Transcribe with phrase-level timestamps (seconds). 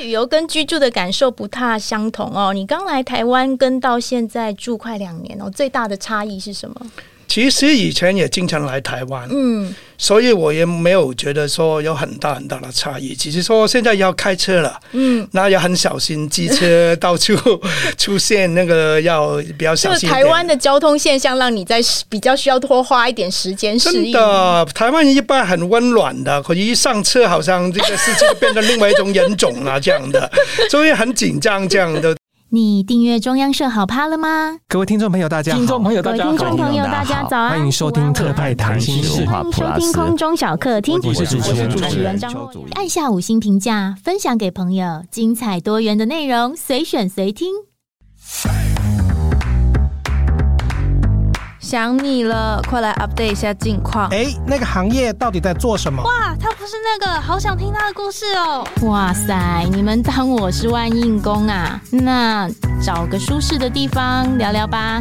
[0.00, 2.54] 旅游跟居住的感受不太相同哦。
[2.54, 6.90] 你刚来台湾跟到现在住快两年哦，最大的差异是什么？
[7.30, 13.14] 其实以前也经常来台湾，嗯，所以我也没有觉得说有很大很大的差异。
[13.14, 17.36] 只是说现在要开车了，嗯，那要很小心，机车 到处
[17.96, 20.08] 出现那个要比较小心。
[20.08, 24.12] 就台湾的交通现象让你在比较需要多花一点时间适应。
[24.12, 30.28] 真的，台湾一般很温暖的，可一上车好像这个事情变成另外一种人种了这样的，
[30.68, 32.16] 所以很紧张这样的。
[32.52, 34.58] 你订阅中央社好 POD 了吗？
[34.66, 35.58] 各位听众朋友，大家好！
[35.58, 36.30] 听众朋友，大家好！
[36.30, 37.50] 听众朋友，大家早安！
[37.50, 40.98] 欢迎收听特派谈心事，欢迎收听空中小客厅。
[41.04, 47.52] 我是主持人，主持人张若按下五星评价，分享给朋友，精彩多元的内容，随选随听。
[51.70, 54.08] 想你了，快来 update 一下近况。
[54.08, 56.02] 哎，那个行业到底在做什么？
[56.02, 58.66] 哇，他不是那个，好想听他的故事哦。
[58.88, 61.80] 哇塞，你们当我是万应公啊？
[61.92, 62.50] 那
[62.82, 65.00] 找个舒适的地方聊聊吧。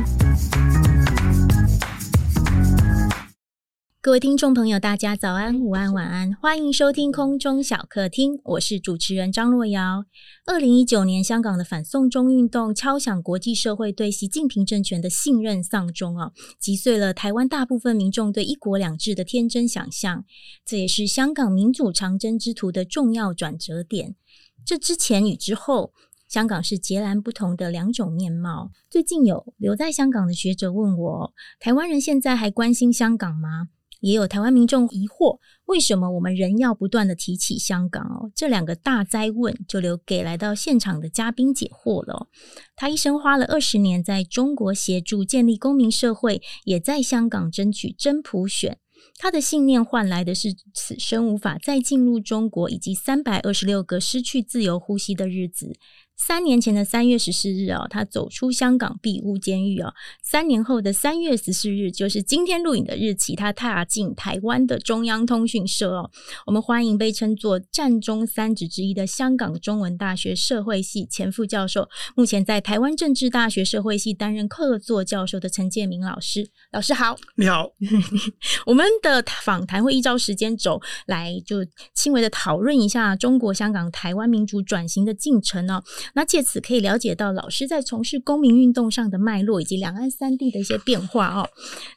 [4.01, 10.05] 各位听众朋友，大家早安、午安、晚安，欢迎收听空中小客厅，我是主持人张若瑶。
[10.45, 20.23] 二零一九年，香港的反送中运动敲响国际社会对习近平政权的信任丧钟啊，击碎了台湾大部分民众对一国两制的天真想象，
[20.63, 24.15] 这也是香港民主长征之途的重要转折点。
[24.63, 25.91] 这之前与之后，
[26.29, 28.71] 香港是截然不同的两种面貌。
[28.89, 33.67] 最近有留在香港的学者问我，台湾人现在还关心香港吗？
[33.99, 38.31] 也有台湾民众疑惑，为什么我们仍要不断的提起香港哦？
[38.33, 42.27] 这两个大灾问就留给来到现场的嘉宾解惑了。
[42.75, 48.79] 他一生花了二十年在中国协助建立公民社会，也在香港争取真普选。
[49.17, 55.73] 他的信念换来的是此生无法再进入中国，以及三百二十六个失去自由呼吸的日子。
[56.19, 59.93] 三年前的三月十四日啊，他走出香港庇护监狱啊。
[60.21, 66.11] 三年后的三月十四日，就是今天录影的日期，他踏进台湾的中央通讯社哦。
[66.45, 76.49] 我们欢迎被称作战中三子之一的香港中文大学社会系前副教授，目前在台湾政治大学社会系担任客座教授的陈建明老师。
[76.71, 77.71] 老师好，你好。
[78.67, 81.65] 我们的访谈会依照时间轴来，就
[81.95, 85.81] 轻微的讨论一下中国香港台湾民主转型的进程哦。
[86.13, 91.49] 那借此可以了解到老师在从事公民运动上的脉络，以及两岸三地的一些变化哦。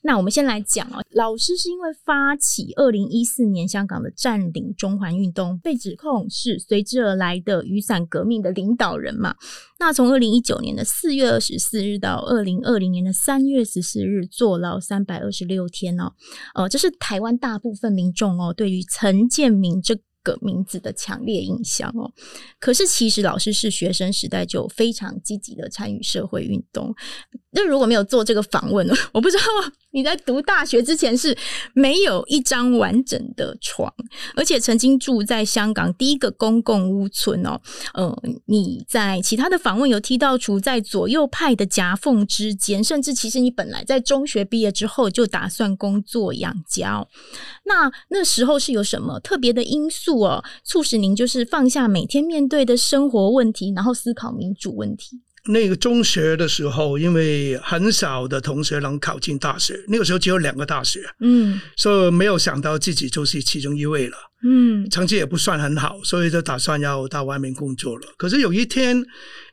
[0.03, 9.35] 那我们先来讲哦，老师是因为发起二零一四年香港的占领中环运动，被指控是随之而来的雨伞革命的领导人嘛。
[9.79, 16.13] 那从二零一九年的四月二十四日到二零二零年的三月十四日，坐牢三百二十六天哦。
[16.55, 22.11] 呃，这是台湾大部分民众哦对于陈建明这个名字的强烈印象哦，
[22.59, 26.95] 可是其实老师是学生时代就非常积极的参与社会运动。
[27.55, 28.89] 那如果没有做这个访问？
[29.13, 29.43] 我不知道
[29.93, 31.37] 你在读大学之前是
[31.75, 33.93] 没有一张完整的床，
[34.35, 37.61] 而且曾经住在香港第一个公共屋村哦。
[37.93, 47.07] 呃，你在其他的访问有提到处在左右派的夹缝之间，甚至其实你本来在中学毕业之后就打算工作养家。
[47.65, 55.23] 那那时候是有什么特别的因素哦，促使您就是放下每天面对的生活问题，然后思考民主问题？
[55.49, 68.07] 那个中学的时候，因为很少的同学能考进大学，那个时候只有两个大学，嗯，所以没有想到自己就是其中一位了，嗯，成绩也不算很好，所以就打算要到外面工作了。
[68.17, 69.05] 可是有一天，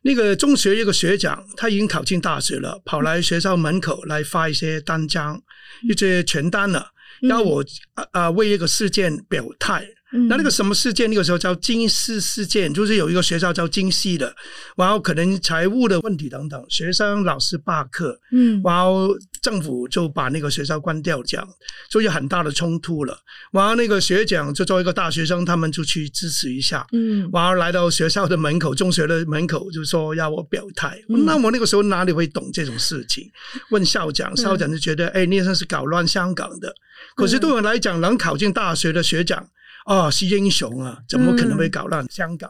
[0.03, 5.41] 那个中学一个学长他已经考进大学了，跑来学校门口来发一些单张、
[5.89, 6.85] 一些传单了，
[7.27, 7.65] 要我
[7.95, 9.83] 啊啊为一个事件表态。
[10.11, 11.09] 嗯、那那个什么事件？
[11.09, 14.35] 那个时候叫金丝事件，就是有一个学校叫金丝的，
[14.75, 19.09] 然后可能财务的问题等等，学生老师罢课，嗯，然后
[19.41, 21.47] 政府就把那个学校关掉，这样，
[21.89, 23.17] 就有很大的冲突了。
[23.51, 30.99] 然后那个学长就作为一个大学生，他们就去支持一下，嗯，然后来到学校的门口，中学的门口，就说要我表态。
[31.09, 33.29] 嗯、那我那个时候哪里会懂这种事情？
[33.69, 36.73] 问校长，校长就觉得，哎、嗯，你算是搞乱香港的。
[37.15, 39.47] 可是对我来讲，能考进大学的学长。
[39.89, 40.99] 哦，是英雄啊！
[41.09, 42.47] 怎么可能会搞乱香港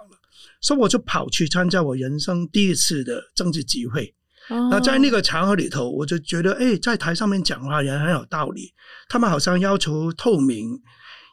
[0.60, 4.14] 所以我就跑去参加我人生第一次的政治集会。
[4.50, 8.74] 哦、那在那个场合里头，我就觉得，哎，在台上面讲话也很有道理。
[9.08, 10.78] 他们好像要求透明，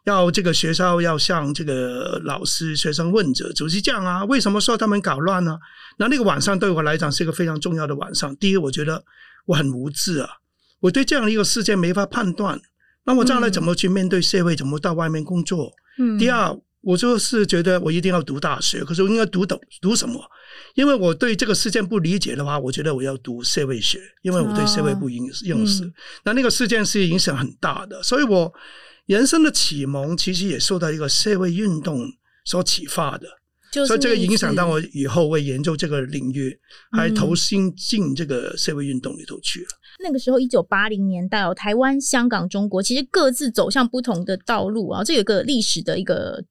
[0.05, 4.25] 要这个学校要向这个老师、学生问责，就是这样啊。
[4.26, 5.58] 为什么说他们搞乱呢？
[5.99, 8.37] 那那个晚上对我来讲是一个非常重要的晚上。
[8.37, 9.03] 第一，我觉得
[9.47, 10.29] 我很无知啊，
[10.79, 12.61] 我对这样的一个事件没法判断。
[13.06, 14.55] 那我将来怎么去面对社会？
[14.56, 15.73] 怎么到外面工作？
[15.99, 20.20] 嗯，第二，我就是觉得我一定要读大学，可是我应该读懂读什么？
[20.75, 25.91] 因为我对这个事件不理解的话，我觉得我要读社会学，因为我对社会不认认识。
[26.25, 28.53] 那那个事件是影响很大的，所以我
[29.06, 32.06] 人生的启蒙其实也受到一个社会运动
[32.44, 33.26] 所启发的，
[33.87, 36.58] 所以这个影响到我以后会研究这个领域，
[36.93, 39.69] 还投身进这个社会运动里头去了。
[40.00, 46.43] 那个时候，一九八零年代哦，台湾、香港、中国其实各自走向不同的道路啊，这有个历史的一个。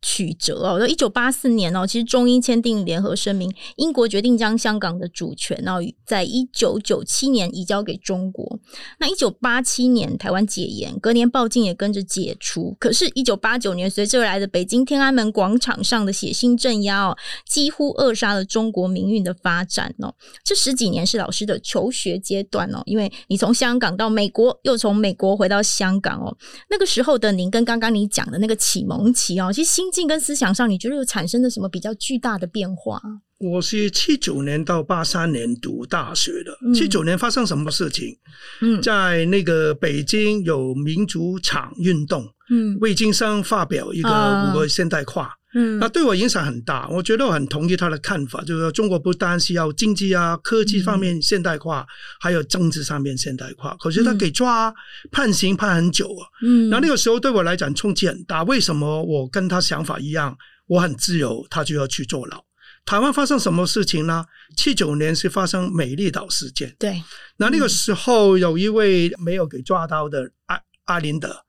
[0.00, 8.60] 曲折哦，一九八四年哦，其实中英签订联合声明，英国决定将香港的主权哦，在一九九七年移交给中国。
[9.00, 12.76] 那一九八七年台湾解严，隔年报禁也跟着解除。
[12.78, 17.16] 可是，一九八九年随之而来的北京天安门广场上的血腥镇压哦，
[17.48, 20.14] 几乎扼杀了中国民运的发展哦。
[20.44, 26.36] 这十几年是老师的求学阶段哦，因为你从香港到美国，又从美国回到香港哦。
[26.70, 29.87] 那个时候的您跟刚刚你讲的那个启蒙期哦，其实新。
[29.88, 33.00] 心境跟思想上，你觉得有产生了什么比较巨大的变化？
[33.38, 36.74] 我是七九年到八三年读大学的。
[36.74, 38.14] 七九、嗯、年发生什么事情？
[38.60, 44.10] 嗯，在那个北京有民主场运动，嗯，魏金生发表一个
[44.50, 45.30] 五个现代化。
[45.48, 51.86] 啊嗯，那对我影响很大，我觉得我很同意他的看法，就是说中国不单是要经济啊、科技方面现代化，嗯、
[52.20, 53.74] 还有政治上面现代化。
[53.80, 54.74] 可是他给抓、嗯、
[55.10, 58.42] 判刑判很久啊，嗯，那那个时候对我来讲冲击很大。
[58.42, 60.36] 为什么我跟他想法一样，
[60.66, 62.44] 我很自由，他就要去坐牢？
[62.84, 64.24] 台湾发生什么事情呢？
[64.56, 67.02] 七九年是发生美丽岛事件，对，
[67.38, 71.44] 那那个时候有一位没有给抓到的阿阿林德。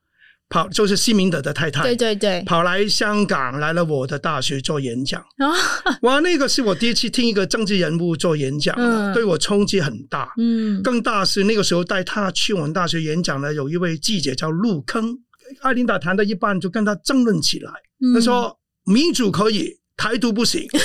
[0.50, 5.24] 跑就是西明德的太太，对对对，跑来香港来了我的大学做演讲，
[6.02, 10.28] 哇，那个是我第一次听一个政治人物做演讲，嗯、对我冲击很大。
[10.36, 15.16] 嗯，更大是那个时候带他去我们大学演讲的有一位记者叫陆坑，
[15.60, 17.70] 艾琳达谈到一半就跟他争论起来，
[18.02, 20.68] 嗯、他说民主可以，台独不行。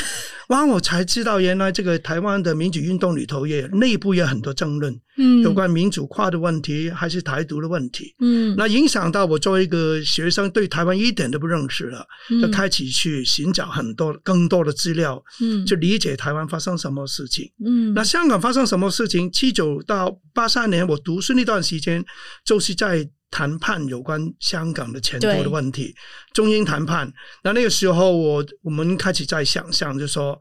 [0.49, 0.65] 哇！
[0.65, 19.31] 我才知道，原来这个台湾的民主运动里头也内部也有很多争论，嗯，有关民主化的问题还是台独的问题，嗯，那影响到我作为一个学生对台湾一点都不认识了，嗯、就开始去寻找很多更多的资料，嗯，去理解台湾发生什么事情，嗯，那香港发生什么事情？
[19.31, 22.05] 七九到八三年我读书那段时间，
[22.45, 23.09] 就是在。
[23.35, 25.93] 谈判有关香港的前途的问题，
[26.33, 27.11] 中英谈判。
[27.43, 30.39] 那那个时候我，我我们开始在想象，就是说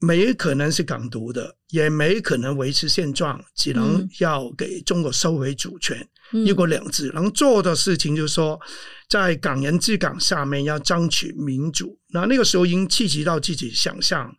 [0.00, 7.10] 没可能是港独的，也没可能维持现状，只能要给中国收回主权，嗯、一国两制。
[7.14, 8.60] 能做的事情就是说，
[9.08, 11.98] 在港人治港下面要争取民主。
[12.12, 14.30] 那那个时候，已经刺激到自己想象。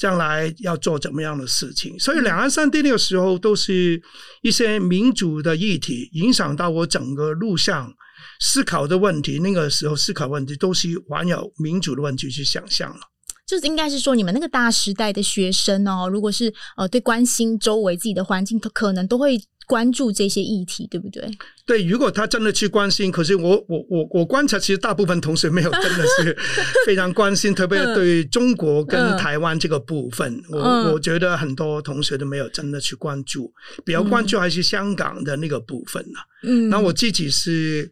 [0.00, 4.02] 将来要做怎么样的事情，所以两岸三地那个时候都是
[4.40, 7.92] 一些民主的议题，影响到我整个路上
[8.40, 9.38] 思考的问题。
[9.40, 13.00] 那个时候思考问题都是环绕民主的问题去想象了。
[13.46, 19.38] 就是应该是说，你们那个大时代的学生哦，如果是呃对关心周围自己的环境，可能都会。
[19.70, 21.30] 关注这些议题，对不对？
[21.64, 26.36] 对，如果他真的去关心，可是我我我我观察，其实大部分同学没有真的是
[26.84, 33.52] 非常关心，特别对中国跟台湾这个部分，嗯、我我觉得很多同学都没有真的去关注，
[33.84, 36.18] 比较关注还是香港的那个部分呢。
[36.42, 37.88] 嗯，那我自己是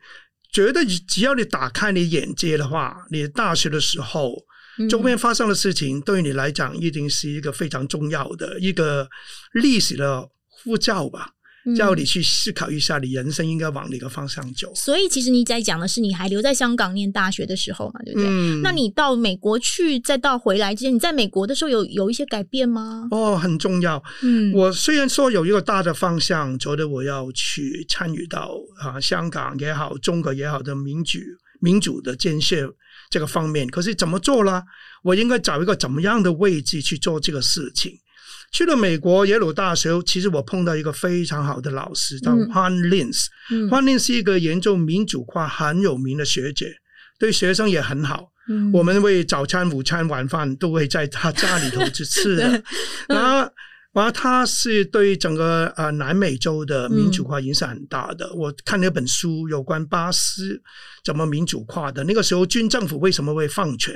[0.52, 4.34] 觉得，只要你打开你眼界的话，你大学的时候
[4.90, 9.08] 周边发生的事情，对于你来讲一定是一个非常重要的一个
[9.52, 11.30] 历史的呼召吧。
[11.77, 14.73] 叫你去思考一下，你人生应该往哪个方向走。
[14.75, 18.29] 所以，其实你在讲的是你还留在香港念大学的时候嘛，对不对？
[18.29, 18.62] 嗯。
[18.62, 23.07] 那你到美国去，再到回来之前，你在美国的时候有有一些改变吗？
[23.11, 24.03] 哦，很重要。
[24.23, 28.50] 嗯，我虽然说有一个大的方向，觉得我要去参与到
[28.81, 31.19] 啊香港也好，中国也好的民主
[31.61, 32.75] 民主的建设
[33.11, 34.62] 这个方面，可是怎么做呢？
[35.03, 37.93] 我应该找一个怎么样的位置去做这个事情？
[38.52, 43.26] 去了美国耶鲁大学，其实我碰到一个非常好的老师，叫 Huan Linz。
[43.69, 46.73] Juan Linz 是一个研究民主化很有名的学姐，
[47.19, 48.33] 对学生也很好。
[48.50, 52.62] 嗯、我们为早餐、午餐、晚饭都会在他家里头去吃的。
[53.09, 53.50] 然后。
[53.95, 58.26] 然后他是对整个呃南美洲的民主化影响很大的。
[58.26, 60.62] 嗯、我看了一本书，有关巴斯
[61.02, 62.04] 怎么民主化的。
[62.04, 63.95] 那个时候军政府为什么会放权？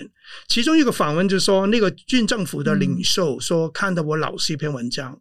[0.48, 5.20] 其中一个访问就是说，那个军政府的领袖说，看到我老师一篇文章，嗯、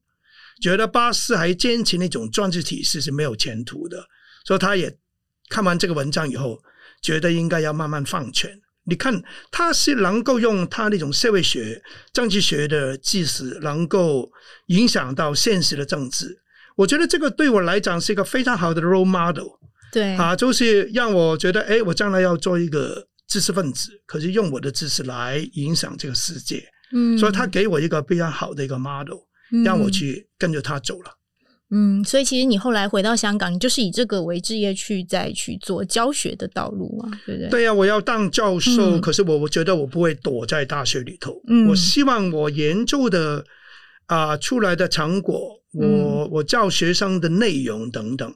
[0.62, 4.04] 觉得巴斯还坚持那种专制体制是没有前途的，
[4.46, 4.98] 所以他也
[5.50, 6.58] 看完这个文章以后，
[7.01, 8.60] 觉得应该要慢慢放权。
[8.86, 9.22] 你看，
[9.52, 14.30] 他是能够用他那种社会学、政治学的知识，能够
[14.68, 16.40] 影响到现实的政治。
[16.76, 19.48] 我觉得这个对我来讲是一个非常好的 role model。
[19.92, 26.64] 对，啊，就是让我觉得，哎，我将来要做一个知识分子，可是用我的知识来影响这个世界。
[26.94, 29.20] 嗯，所以他给我一个非常好的一个 model，
[29.64, 31.12] 让我去跟着他走了。
[31.74, 37.50] 嗯，所以其实你后来回到香港，你就是以这个为职业去再去做教学的道路嘛，对不对？
[37.50, 41.42] 对呀、啊，我要当教授，嗯、可是我我觉得我不会躲在大学里头。
[41.48, 43.46] 嗯，我希望我研究的
[44.08, 48.30] 啊、呃、出来的成果，我、嗯、我教学生的内容等等，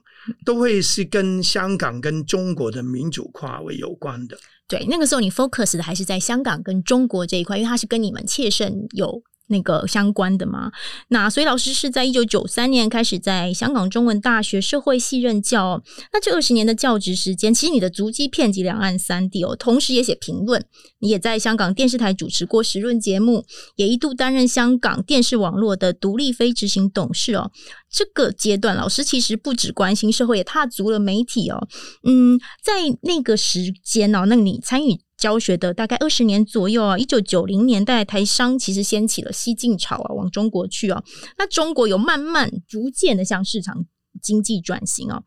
[0.45, 4.37] 都会是跟香港跟中国的民主化为有关的。
[4.67, 9.21] 对，那个时候你 focus 的还是在香港跟中国这一块，因为它是跟你们切身有。
[9.47, 10.71] 那个相关的嘛，
[11.09, 15.83] 那所以老师是在一九九三年开始在香港中文大学社会系任教。
[16.11, 20.65] 那这二十年的教职时间，其实你的足迹遍及两岸三地哦，同时也写评论。
[20.99, 27.51] 你也在香港电视台主持过时论节目，也一度担任香港电视网络的独立非执行董事哦。
[27.91, 31.67] 这个阶段，老师其实不只关心社会，也踏足了媒体哦。
[32.03, 32.73] 嗯，在
[33.03, 35.04] 那个时间哦，那你参与。
[35.25, 41.03] 教学的大概二十年左右啊，一九九零年代台商其实掀起了西进潮啊，往中国去啊。
[41.39, 43.87] 那中国有慢慢逐渐的向市场
[44.25, 45.23] 经济转型哦。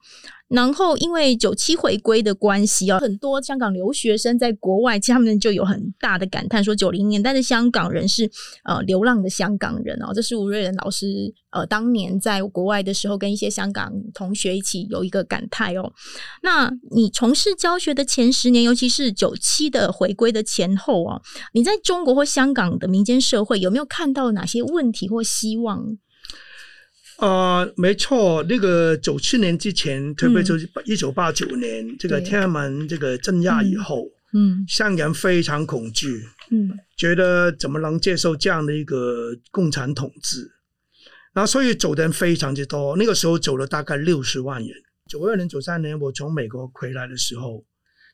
[0.48, 8.30] 然后因为九七回归的关系哦，很多香港留学生在国外，其实他们就有很大的感叹，说九零年代的香港人是
[8.64, 10.10] 呃流浪的香港人哦。
[10.14, 11.06] 这是吴瑞仁老师
[11.50, 15.92] 呃当年在国外的时候，跟一些香港同学一起有一个感叹哦。
[16.42, 21.20] 那你从事教学的前十年，尤其是九七的回归的前后哦，
[21.52, 25.84] 你在中国或香港的民间社会有没有看到哪些问题或希望？
[27.18, 40.48] 啊、呃，没错，那个九七年之前，特别就是一九八九年、嗯、这个天安门这个镇压以后，嗯，香港非常恐惧，嗯，觉得怎么能接受这样的一个共产统治，
[41.34, 44.70] 然后所以走的人非常之多，那个时候走了大概六十万人。
[45.08, 47.64] 九二年、九三年我从美国回来的时候，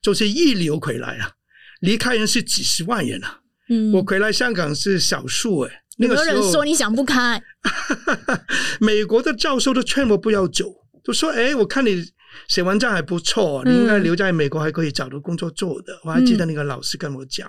[0.01, 1.31] 就是一流回来啊，
[1.81, 5.71] 离开人是几十万人啊，嗯，我回来香港是少数诶。
[5.71, 7.41] 那有人说你想不开，
[8.81, 10.65] 美国的教授都劝我不要走，
[11.05, 12.05] 都说：“哎，我看你
[12.49, 17.49] 写文章还不错，你应该留在美国还可以找到工作做的。”我还记得那个老师跟我讲。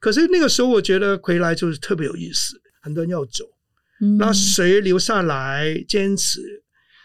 [0.00, 3.44] 可是那个时候我觉得回来就是特别有意思，很多人要走，
[4.18, 6.40] 那谁留下来坚持？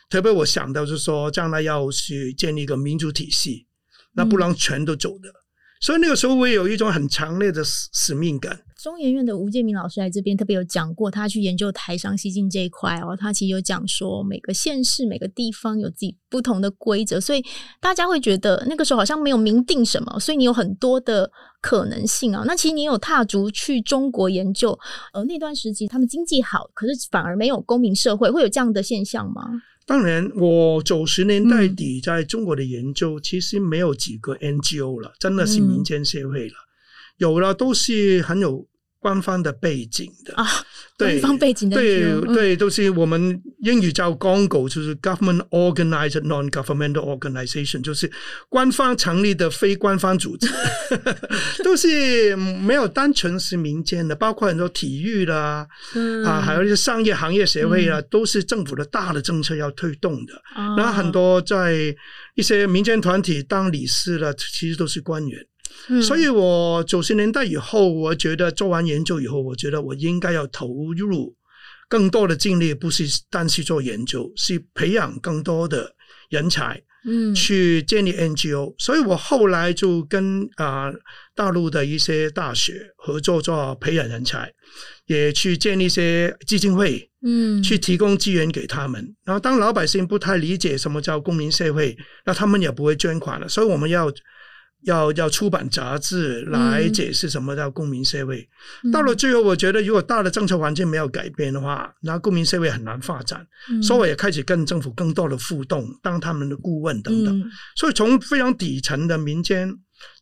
[0.09, 3.65] 特别我想到就是说，将来要去建立一个民主体系，
[4.13, 5.33] 那不能全都走的。
[5.81, 8.61] 所以那个时候我也有一种很强烈的使使命感。
[8.77, 17.43] 中研院的吴建明老师来这边特别有讲过，他去研究台商西进这一块哦，他其实有讲说每个县市、每个地方有自己不同的规则，所以
[17.81, 22.43] 大家会觉得那个时候好像没有明定什么，所以你有很多的可能性啊。
[22.45, 24.77] 那其实你有踏足去中国研究，
[25.13, 29.41] 呃，那段时期他们经济好，可是反而没有公民社会，会有这样的现象吗？
[29.87, 36.66] 当然，我九十年代底在中国的研究，其实没有几个 NGO 了，真的是民间社会了。
[37.17, 38.67] 嗯有了，都是很有
[38.99, 40.35] 官方的背景的。
[40.35, 40.45] 啊，
[40.97, 48.11] 对，官方背景的，对对，都是我们英语叫 GONGO，，就是 government organized non-governmental organization，就是
[48.49, 50.47] 官方成立的非官方组织，
[51.63, 60.33] 都是没有单纯是民间的，包括很多体育啦，嗯、啊，还有一些商业行业协会啊，嗯、都是政府的大的政策要推动的。
[60.55, 61.95] 嗯、然后很多在
[62.35, 65.39] 一些民间团体当理事了，其实都是官员。
[66.01, 71.35] 所以，我九十年代以后，我觉得做完研究以后，我觉得我应该要投入
[71.87, 75.95] 更多的精力，不是单是做研究，是培养更多的
[76.29, 78.75] 人才，嗯，去建立 NGO。
[78.77, 80.93] 所以我后来就跟啊、呃、
[81.33, 84.51] 大陆的一些大学合作做培养人才，
[85.05, 89.15] 也去建立一些基金会，嗯，去提供资源给他们。
[89.23, 93.47] 然后，当老百姓不太理解什么叫公民社会，那他们也不会捐款了。
[93.47, 94.11] 所以我们要。
[94.83, 98.47] 要要出版杂志来解释什么叫公民社会。
[98.83, 103.45] 嗯、到了最后，我觉得如果大的政策环境没有改变的话，那公民社会很难发展。
[103.69, 107.37] 嗯、所以我也开始跟政府更多的互动，当他们的顾问等等。
[107.39, 109.73] 嗯、所以从非常底层的民间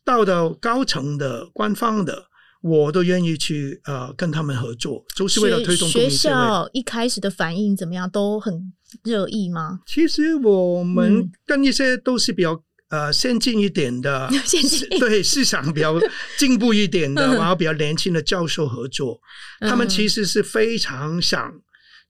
[0.04, 2.24] 到到高层的官方的，
[2.62, 5.88] 我都愿意去呃跟他们合作，就是为了推动。
[5.88, 8.08] 学校一开始的反应怎么样？
[8.10, 8.72] 都很
[9.04, 9.80] 热议吗？
[9.86, 12.60] 其实我们跟一些都是比较。
[12.88, 14.28] 呃，先进一点的，
[15.00, 15.98] 对市场比较
[16.38, 19.20] 进步一点的， 然后比较年轻的教授合作，
[19.60, 21.52] 他们其实是非常想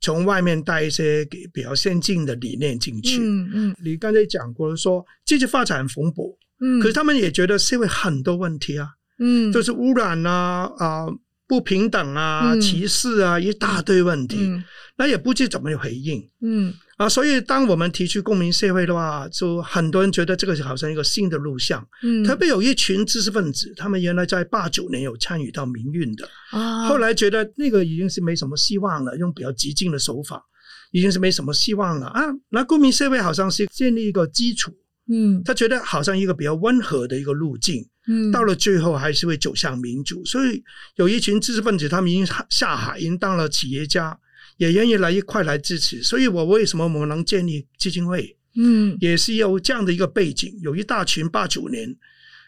[0.00, 3.18] 从外面带一些比较先进的理念进去。
[3.18, 11.06] 嗯嗯，你刚才讲过说经济发展很蓬勃，嗯，可是他们也觉得社会很多问题啊，嗯，就是污染啊啊
[11.49, 14.65] 不平等啊、嗯、歧视啊，一大堆问题，嗯、
[14.97, 16.29] 那也不知怎么回应。
[16.43, 16.75] 嗯。
[16.97, 21.87] 啊，所以当我们提出公民社会的话，就很多人觉得这个好像一个新的路向。
[22.03, 30.43] 嗯，特别有一群知识分子，他们原来在八九年有参与到民运的，啊、后来觉得那个已经是没什么希望了，用比较激进的手法，
[30.91, 32.07] 已经是没什么希望了。
[32.07, 32.23] 啊。
[32.49, 34.73] 那公民社会好像是建立一个基础，
[35.12, 40.25] 嗯，他觉得好像一个比较温和的一个路径，嗯，到了最后还是会走向民主。
[40.25, 40.63] 所以
[40.97, 44.19] 有一群知识分子，他们已经下海，已经当了企业家。
[44.59, 48.35] 也愿意来一块来支持，所以我为什么我们能建立基金会？
[48.57, 51.95] 嗯，也是有这样的一个背景，有一大群八九年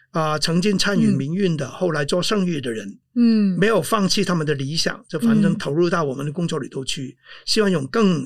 [0.09, 8.25] 啊、呃、曾经参与民运的，嗯、后来做生意的人，嗯，没有放弃他们的理想，就反正投入到我们的工作里头去，嗯、希望用更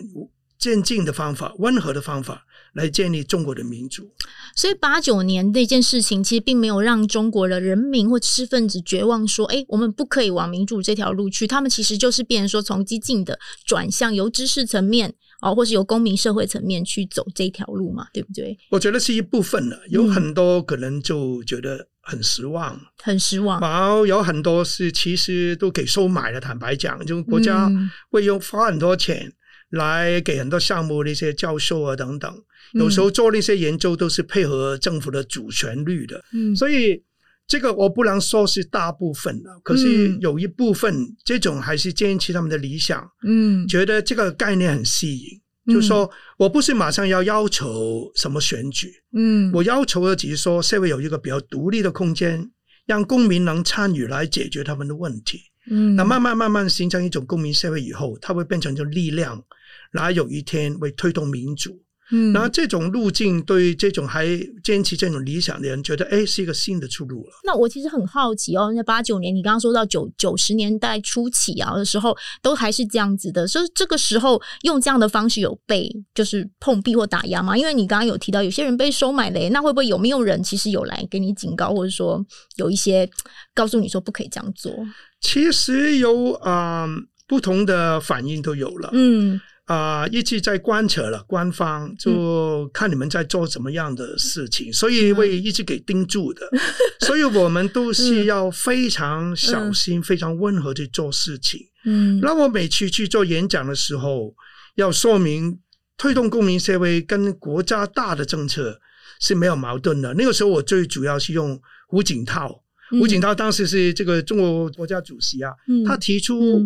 [0.57, 4.11] 渐进的方法、温和的方法来建立中国的民主。
[4.55, 18.57] 所以八九年那件事情，其实并没有让中国的人民或知识分子绝望，说：“哎，我们不可以往民主这条路去。”他们其实就是变成说，从激进的转向由知识层面哦，或是由公民社会层面去走这条路嘛，对不对？
[18.69, 23.59] 我觉得是一部分的，有很多可能就觉得很失望，嗯、很失望。
[23.59, 27.71] 然后有很多是其实都给收买了，坦白讲，就国家
[28.09, 29.33] 会用花很多钱
[29.71, 32.31] 来给很多项目那些教授啊等等。
[32.73, 37.01] 有时候做那些研究都是配合政府的主旋律的，嗯，所以
[37.47, 52.49] 这个我不能说是大部分的，可是有一部分这种还是坚持他们的理想，嗯，觉得这个概念很吸引，嗯，就是说我不是马上要要求什么选举，嗯，我要求的只是说社会有一个比较独立的空间，
[52.85, 59.43] 让公民能参与来解决他们的问题，嗯，那慢慢慢慢形成一种公民社会以后，它会变成一种力量，
[59.91, 61.79] 然后有一天会推动民主。
[62.15, 64.27] 嗯，然后这种路径对这种还
[64.63, 67.33] 坚持这种理想的人，觉得哎是一个新的出路了。
[67.43, 77.57] 那我其实很好奇哦，那八九年你刚刚说到九九十年代初期啊的时候，都还是这样子的，所以这个时候用这样的方式有被就是碰壁或打压吗？
[77.57, 82.23] 因为你刚刚有提到有些人被收买了，那会不会有没有人其实有来给你警告，或者说
[82.57, 83.09] 有一些
[83.55, 84.71] 告诉你说不可以这样做？
[85.19, 86.89] 其实有啊、呃，
[87.27, 89.41] 不同的反应都有了，嗯。
[89.65, 96.45] 啊、呃，一直在观察了，官方就看你们在做什么样的事情，嗯、所以会一直给盯住的。
[96.51, 96.59] 嗯、
[97.07, 101.61] 所以我们都是要非常小心、嗯、非常温和去做事情。
[101.85, 104.35] 嗯，那我每次去做演讲的时候，
[104.75, 105.57] 要说明
[105.95, 108.77] 推动公民社会跟国家大的政策
[109.21, 110.13] 是没有矛盾的。
[110.15, 111.57] 那个时候我最主要是用
[111.87, 112.61] 胡锦涛，
[112.91, 116.61] 嗯、胡锦涛当时是这个中国国家主席啊，嗯、他提出。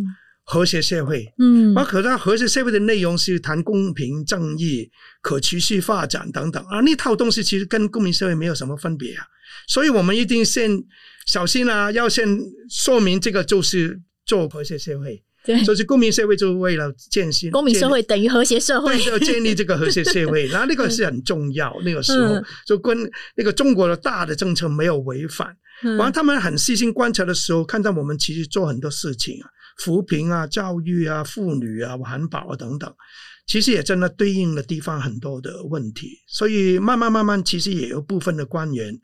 [0.47, 4.89] 嗯和谐社会，嗯，那可是和谐社会的内容是谈公平正义、
[5.21, 6.63] 可持续发展等等。
[6.67, 9.25] 啊，那套东西其实跟公民社会没有什么分别啊，
[9.67, 10.81] 所以我们一定先
[11.25, 22.97] 小心啊，要先说明这个就是做和谐社会，对，所以公民社会就是为了建新，公民社会等于和谐社会，对，要建立这个和谐社会， 然后那个是很重要，那个时候就跟
[23.35, 25.53] 那个中国的大的政策没有违反，
[25.97, 29.49] 完了他们很细心观察的时候，看到我们其实做很多事情啊。
[29.77, 32.93] 扶贫啊，教育啊，妇女啊，环保啊等等，
[33.45, 38.99] 其实也真的对应了地方很多的问题，所以慢慢慢慢，其实也有部分的官员。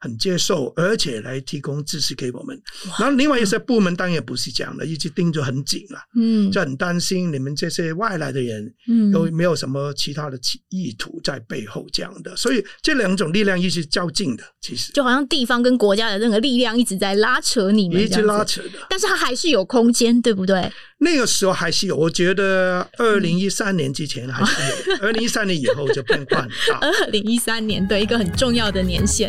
[0.00, 2.60] 很接受，而且来提供支持给我们。
[2.98, 12.36] 然后另外一些部门当然也不是这样的，一直盯着很紧了，嗯，就很担心你们这些外来的人，嗯，有没有什么其他的意图在背后这样的。
[12.36, 18.86] 所以这两种力量一直较劲的，其实就好像地方跟国家的那个力量一直在拉扯你们，一直拉扯的。
[18.88, 20.70] 但是它还是有空间，对不对？
[21.00, 26.78] 那个时候还是有，我觉得二零一三年之前还是有，二零一三年以后就变化很大。
[26.86, 29.28] 二零一三年对一个很重要的年限。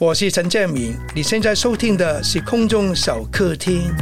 [0.00, 3.92] 我是陈建明，你现在收听的是空中小客厅。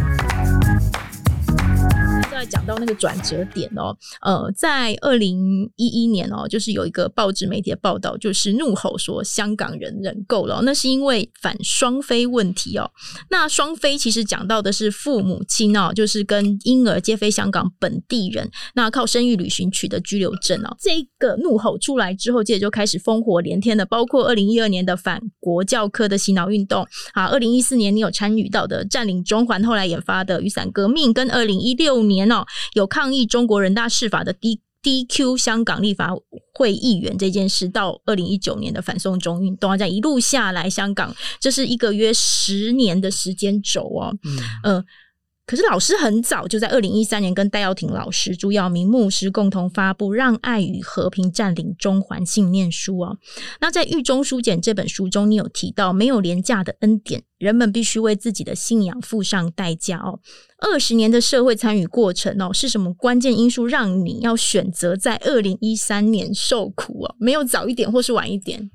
[2.47, 12.91] 讲到那个转折点哦，呃，在二零一一年哦，就是有一个报纸媒体的报道，就是怒吼说香港人忍够了，那是因为反双非问题哦。
[13.31, 20.77] 那双非其实讲到的是父母亲哦，就是跟婴儿皆非香港本地人，那靠生育旅行取得居留证哦。
[20.79, 32.36] 这个怒吼出来之后，接着就开始烽火连天的，包括二零一二年的反国教科的洗脑运动啊，二零一四年你有参与到的占领中环，后来引发的雨伞革命，跟二零一六年哦。
[32.72, 36.12] 有抗议中国人大释法的 D DQ 香港立法
[36.55, 44.16] 会议员这件事，到二零一九年的反送中运动，这样一路下来，香港这是一个约十年的时间轴哦。
[44.22, 44.85] 嗯，呃，
[45.47, 53.17] 可是老师很早就在二零一三年跟戴耀廷老师、朱耀明牧师共同发布《让爱与和平占领中环信念书》哦。
[53.61, 60.19] 那在《狱中书简》这本书中，你有提到没有廉价的恩典，人们必须为自己的信仰付上代价哦。
[60.59, 67.15] 二十年的社会参与过程哦，是什么关键因素让你要选择在二零一三年受苦哦？
[67.21, 68.69] 没有早一点或是晚一点？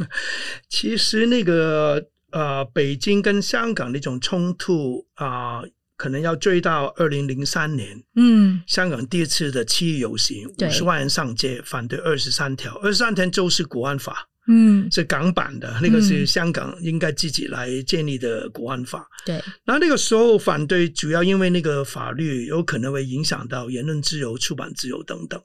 [0.70, 5.60] 其实那个呃，北京跟香港那种冲突啊。
[6.04, 19.36] 可能要追到二零零三年，嗯，香港第一次的七一游行，五十万人上街反对二十三条，二十三条就是国安法，嗯，是港版的，那个是香港应该自己来建立的国安法，对。
[19.64, 25.40] 然后那个时候反对，主要因为那个法律有可能会影响到言论自由、出版自由等等。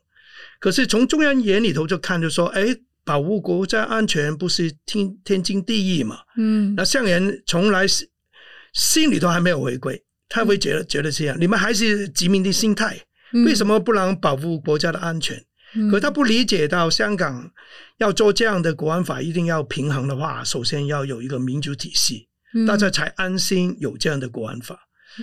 [0.59, 8.09] 可是从中央眼里头就看就说，哎，保护国家安全不是天天经地义嘛，嗯，那香港人从来是
[8.73, 10.03] 心里头还没有回归。
[10.29, 12.97] 他会觉得觉得这样，你们还是殖民的心态，
[13.45, 15.43] 为什么不能保护国家的安全？
[15.75, 17.51] 嗯、可是他不理解到香港
[17.97, 24.79] 要做这样的国安法，一定要平衡的话，首先要有一个民主体系，嗯、大家才安心有这样的国安法。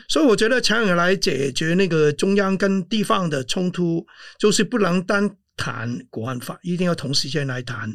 [0.09, 4.07] 所以我觉得长远来解决那个中央跟地方的冲突，
[4.38, 7.88] 就是不能单谈国安法，一定要同时间来谈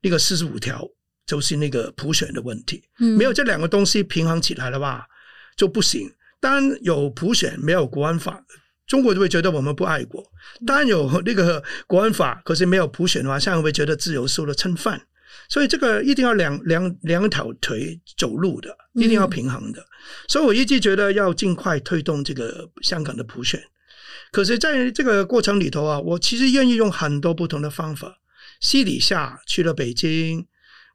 [0.00, 0.84] 那个四十五条，
[1.26, 2.82] 就是那个普选的问题。
[3.00, 5.04] 嗯、没有这两个东西平衡起来的话，
[5.56, 6.08] 就不行。
[6.42, 8.44] 当有普选，没有国安法，
[8.88, 10.20] 中国就会觉得我们不爱国。
[10.66, 15.00] 当有那个国安法，可是没有普选的话，香港会觉得自由受了侵犯。
[15.48, 19.84] 所以这个一定要两两两条腿走路的，一定要平衡的。
[20.26, 23.62] 所以我一直觉得要尽快推动这个香港的普选。
[24.32, 28.18] 可是在这个过程里头啊，我其实愿意用很多不同的方法，
[28.60, 30.44] 私底下去了北京，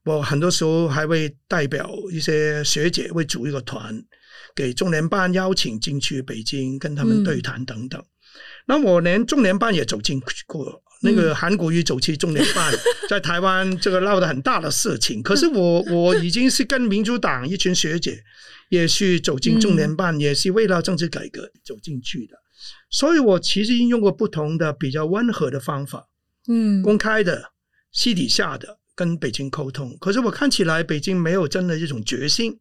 [0.03, 4.03] 我很多时候还会代表一些学姐，会组一个团。
[4.57, 8.07] 给中联办邀请进去北京跟他们对谈等等，嗯、
[8.65, 12.73] 那我连中联办也走进过，嗯、那个韩国瑜走去中联办，
[13.07, 15.21] 在台湾这个闹得很大的事情。
[15.21, 18.17] 可是我 我已经是跟民主党一群学姐
[18.69, 22.35] 也是走进中联办，嗯、也是为了政治改革走进去的。
[22.89, 26.07] 所以我其实用过不同的比较温和的方法，
[26.47, 27.51] 嗯，公开的、
[27.91, 29.95] 私底下的跟北京沟通。
[30.01, 32.57] 可是我看起来北京没有真的这种决心。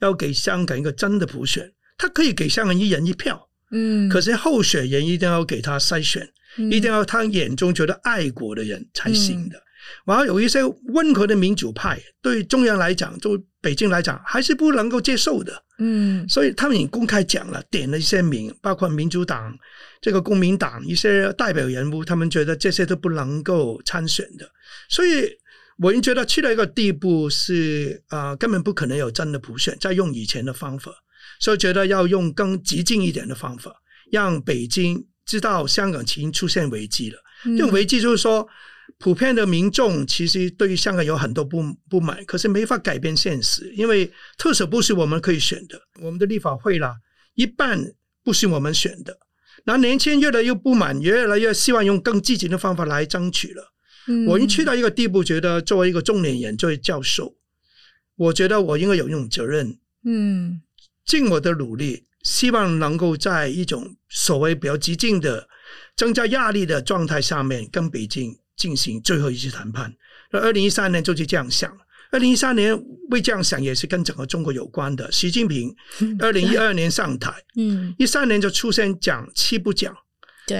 [0.00, 9.62] 要给香港一个真的普选，他可以给香港一人一票，嗯，可是候选人一定要给他筛选，嗯、一定要他眼中觉得爱国的人才行的。
[10.04, 10.62] 然后、嗯、有一些
[10.94, 19.56] 温和的民主派，对中央来讲，对北京来讲，还是不能够接受的，嗯，所以他们已经公开讲了，点了一些名，包括民主党、
[20.00, 24.48] 这个公民党一些代表人物，他们觉得这些都不能够参选的，
[24.88, 25.28] 所以。
[25.78, 30.92] 我已经觉得去了一个地步是啊、呃，根本不可能有真的普选，再用以前的方法，
[31.40, 33.74] 所以觉得要用更激进一点的方法，
[34.10, 37.18] 让北京知道香港已经出现危机了。
[37.44, 38.46] 这种、嗯、危机就是说，
[38.98, 46.94] 普遍的民众其实对于香港有很多不不满，可是没法改变现实，因为特首不是我们可以选的，我们的立法会啦，
[47.34, 47.82] 一半
[48.22, 49.18] 不是我们选的，
[49.64, 53.71] 那年轻人越来越不满，越来越希望用更积极的方法来争取了。
[54.26, 57.34] 我已经去到一个地步，觉得作为一个中年人，作为教授，
[58.16, 60.60] 我觉得我应该有一种责任，嗯，
[61.04, 65.48] 尽我的努力，希望能够在一种所谓比较激进的、
[65.96, 69.94] 增加压力的状态下面，跟北京进行最后一次谈判。
[70.32, 71.72] 那二零一三年就是这样想，
[72.10, 72.76] 二零一三年
[73.10, 75.10] 为这样想也是跟整个中国有关的。
[75.12, 75.74] 习近平
[76.18, 79.96] 二零一二年上台，嗯，一三年就出现讲七不讲。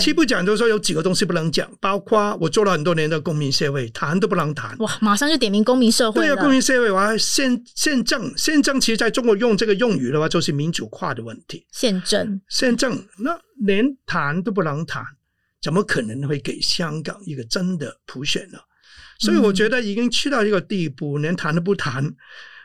[0.01, 4.77] 七不讲就是说有几个东西不能讲，包括我做了很多年的公民社会，谈都不能谈。
[4.79, 6.21] 哇，马上就点名公民社会。
[6.21, 11.67] 对啊，公民社会，我还宪宪政，宪政其实在中国用这个用语的话，就是民主化的问题。
[11.73, 15.05] 宪政，宪政，那连谈都不能谈，
[15.61, 18.59] 怎么可能会给香港一个真的普选呢？
[19.19, 22.15] 所以我觉得已经去到一个地步，连谈都不谈，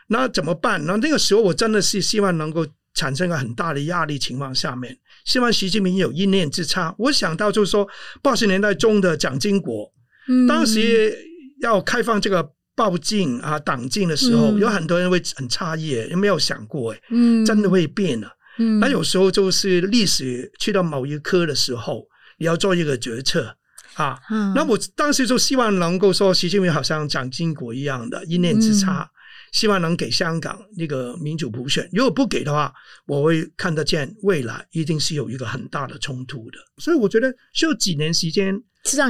[0.06, 0.86] 那怎么办？
[0.86, 2.66] 那那个时候我真的是希望能够。
[2.98, 6.92] 产生了很大的压力情况下面，希望习近平有一念之差。
[6.98, 7.88] 我想到就是说，
[8.20, 9.88] 八十年代中的蒋经国，
[10.26, 11.16] 嗯、当时
[11.62, 18.28] 要开放这个报禁啊、党禁的时候，嗯、有很多人会很诧异，有没有想过哎，嗯、真的会变了。
[18.58, 22.04] 嗯、那有时候就是历史去到某一科的时候，
[22.38, 23.54] 你要做一个决策
[23.94, 24.18] 啊。
[24.28, 29.08] 嗯、那我当时就希望能够说，习近平好像蒋经国一样的一念之差。
[29.50, 32.70] 嗯希望能给香港那个民主普选，如果不给的话，
[33.06, 36.58] 我会看得见未来一定是有一个很大的冲突的。
[36.76, 38.54] 所以我觉得需要几年时间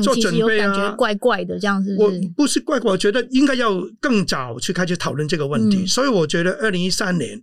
[0.01, 0.73] 做准备啊。
[0.73, 5.79] 感觉怪怪的这样子，我不是怪怪，我觉得应该要更早去开始讨论这个问题。
[5.79, 7.43] 嗯、所以我觉得二零一三年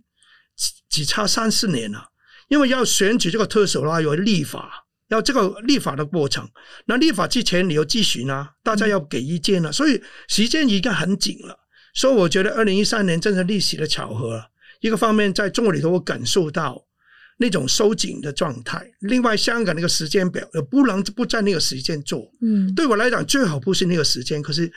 [0.88, 2.02] 只差三四年了，
[2.48, 6.48] 因为要选举这个特首的话，有立法，要这个立法的过程。
[6.86, 11.58] 那立法之前你要咨询呢，大家要给意见了，所以时间已经很紧了。
[11.96, 14.40] 所以我觉得二零一三年真是历史的巧合。
[14.80, 16.86] 一个方面，在中国里头，我感受到
[17.38, 22.30] 那种收紧的状态；另外，香港那个时间表也不能不在那个时间做。
[22.42, 24.70] 嗯，对我来讲，最好不是那个时间，可是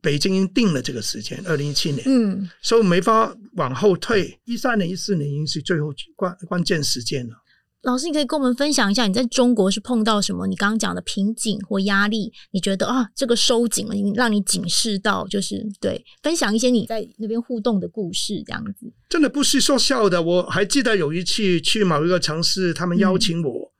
[0.00, 2.02] 北京已经定了这个时间，二零一七年。
[2.06, 4.36] 嗯，所以没法往后退。
[4.44, 7.36] 一三年、一四年已经是最后关关键时间了。
[7.82, 10.46] 老师，你可以跟我们分享一下，你在中国是碰到什么？
[10.46, 18.92] 你刚刚讲的瓶颈或压力，你觉得啊，这个收紧了，你让你警示到，就是对，分享一些你在那边互动的故事，这样子。
[19.08, 23.72] 真的不是说笑的，我还记得有一次去某一个城市，他们邀请我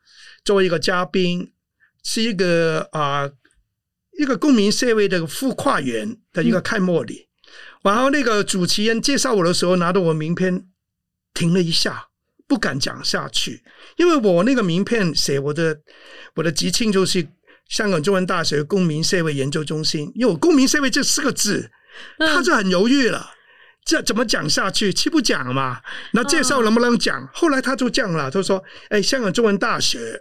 [0.45, 1.49] 作为一个嘉宾，嗯、
[2.03, 3.33] 是一个啊、呃、
[4.19, 7.29] 一个公民社会的孵化员的一个开幕礼，
[7.85, 10.67] 嗯、然后那个主持人介绍我的时候，拿着我名片
[11.33, 12.09] 停了一下。
[12.53, 13.63] 不敢讲下去，
[13.97, 15.75] 因为我那个名片写我的
[16.35, 17.27] 我的职称就是
[17.67, 21.71] 香港中文大学公民社会研究中心，因为我公民社会这四个字，
[22.19, 23.31] 他就很犹豫了，
[23.87, 24.93] 这怎么讲下去？
[24.93, 25.81] 岂不讲嘛？
[26.13, 27.27] 那介绍能不能讲？
[27.33, 30.21] 后来他就这样了，他说：“哎，香港中文大学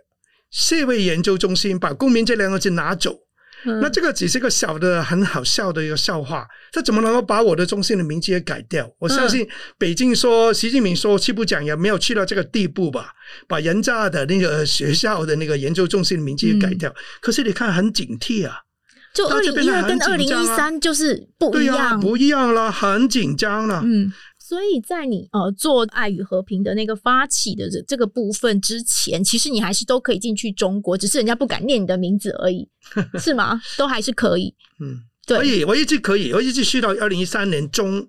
[0.50, 3.20] 社会研究中心把公民这两个字拿走。”
[3.63, 8.89] 那这个只是个小的很好笑的一个笑话，他怎么能够把我的中心的名字也改掉？
[9.00, 9.47] 我相信
[9.78, 13.13] 北京说习近平说去不讲也没有去到这个地步吧，
[13.47, 16.89] 把人家的那个学校的那个研究中心的名字也改掉。
[16.89, 18.56] 嗯、可是你看很警惕啊，
[19.13, 23.82] 就二零一二跟二零一三就是不一样，啊、不一样了，很紧张了。
[23.86, 24.12] 嗯。
[24.52, 32.68] 所以在你呃做爱与和平的那个发起的这这个部分之前，其实你还是都可以进去中国，只是人家不敢念你的名字而已，
[33.18, 33.62] 是吗？
[33.78, 34.54] 都还是可以。
[34.82, 38.06] 嗯，对，可以，我一直可以，我一直去到二零一三年中，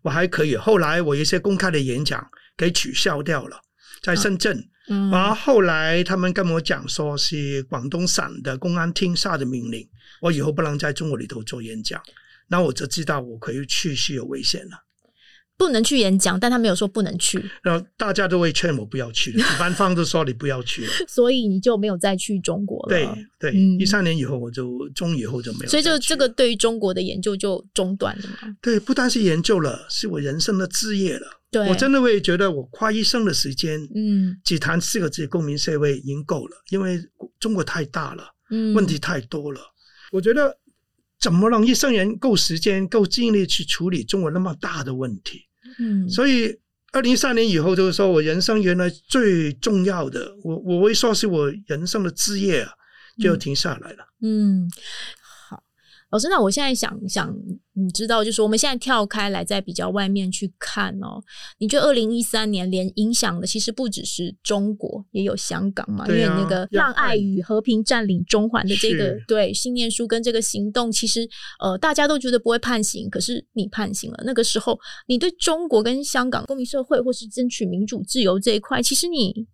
[0.00, 0.56] 我还可以。
[0.56, 2.26] 后来我一些公开的演讲
[2.56, 3.60] 给取消掉了，
[4.02, 4.56] 在深圳。
[4.56, 9.86] 啊嗯，然后后来他们跟我讲说是广东省的公安厅下的命令，
[10.22, 12.02] 我以后不能在中国里头做演讲，
[12.48, 14.70] 那我就知道我可以去是有危险了。
[15.56, 17.42] 不能去演讲，但他没有说不能去。
[17.62, 22.88] 然后大家都会劝我不要去， 主办方都说你不要去了，所以你就没有再去中国了。
[22.88, 25.68] 对对，一三、嗯、年以后我就中以后就没有。
[25.68, 28.56] 所以就这个对于中国的研究就中断了嘛？
[28.60, 31.26] 对，不单是研究了，是我人生的置业了。
[31.50, 36.98] 对，我真的会觉得我花一生的时间，嗯，只谈四个字“公民社会”已经够了，因为
[37.38, 39.60] 中国太大了，嗯，问题太多了。
[40.10, 40.54] 我觉得
[41.22, 45.42] 怎么让一生人够时间、够精力去处理中国那么大的问题？
[45.78, 46.58] 嗯，所以
[46.90, 52.72] 二零一三年以后，就是说我人生原来最重要的，我我会说是我人生的志业啊，
[53.22, 54.04] 就要停下来了。
[54.20, 54.68] 嗯。
[56.12, 57.34] 嗯老师，那我现在想想，
[57.72, 61.18] 你知道，就是我们现在跳开来，在比较外面去看哦。
[61.58, 66.04] 你觉得二零一三年连影响的其实不只是中国，也有香港嘛？
[66.04, 71.26] 啊、因为那个让爱与和平占领中环的这个是对信念书跟这个行动，其实
[71.60, 74.22] 呃大家都觉得不会判刑，可是你判刑了。
[74.26, 79.46] 那个时候，你对中国跟香港公民社会或是争取民主自由这一块，其实你。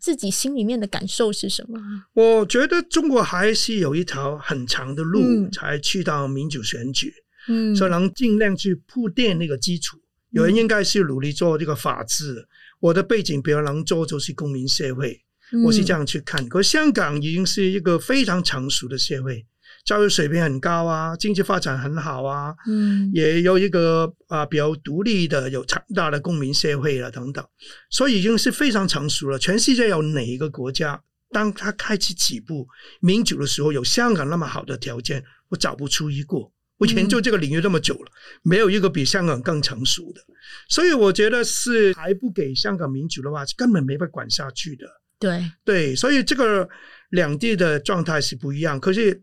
[0.00, 1.78] 自己心里面的感受是什么？
[2.14, 7.12] 我觉得中国还是有一条很长的路才去到民主选举，
[7.48, 9.98] 嗯，所以能尽量去铺垫那个基础。
[10.30, 12.46] 有人应该是努力做这个法治，嗯、
[12.80, 15.20] 我的背景比较能做就是公民社会，
[15.52, 16.48] 嗯、我是这样去看。
[16.48, 19.46] 可香港已经是一个非常成熟的社会。
[19.84, 27.44] 教育水平很高啊，经济发展很好啊，嗯，也有一个啊比较独立的、有强大的公民社会了等等，
[27.90, 29.36] 所以已经是非常成熟了。
[29.36, 32.64] 全世界有哪一个国家，当他开始起步
[33.00, 35.24] 民主的时候，有香港那么好的条件？
[35.48, 36.36] 我找不出一个。
[36.78, 38.12] 我研究这个领域那么久了，
[38.44, 40.20] 没有一个比香港更成熟的。
[40.68, 44.86] 所以我觉得是还不给香港民主的话，根本没法管下去的。
[45.18, 46.68] 对对，所以这个
[47.10, 48.78] 两地的状态是不一样。
[48.78, 49.20] 可是。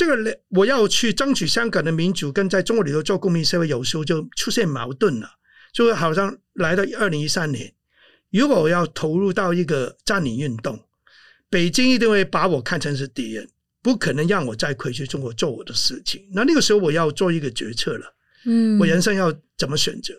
[0.00, 5.28] 这个我要去争取香港的民主，跟在中国里头做公民社会，有时候就出现矛盾了。
[5.74, 7.70] 就好像来到二零一三年，
[8.30, 10.82] 如果我要投入到一个占领运动，
[11.50, 13.46] 北京一定会把我看成是敌人，
[13.82, 16.26] 不可能让我再回去中国做我的事情。
[16.32, 18.14] 那那个时候我要做一个决策了，
[18.46, 20.14] 嗯，我人生要怎么选择？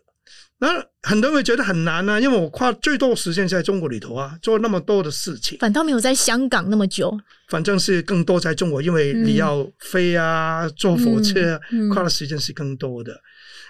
[0.61, 0.67] 那
[1.01, 7.11] 很多人会觉得很难啊，因为我花最多时间在中国里头啊，做那么多的事情，反倒没有在香港那么久。
[7.49, 13.19] 反正是更多在中国，因为你要飞啊，嗯、坐火车，嗯嗯、花的时间是更多的。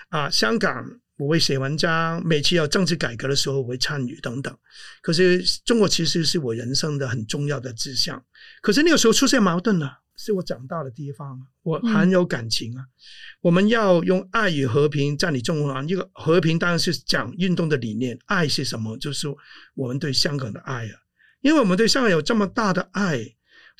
[0.10, 0.86] 啊，香港
[1.18, 4.54] 我会写文章，每次要政治改革的时候我会参与等等。
[5.02, 8.22] 可是中国其实是我人生的很重要的志向。
[8.62, 12.82] 可是那个时候出现矛盾了，是我长大的地方，我很有感情啊。
[12.82, 12.90] 嗯、
[13.42, 15.88] 我们要用爱与和平占领中环。
[15.90, 18.96] 一个和平当然是讲运动的理念，爱是什么？
[18.98, 19.28] 就是
[19.74, 20.94] 我们对香港的爱啊。
[21.42, 23.20] 因为我们对香港有这么大的爱，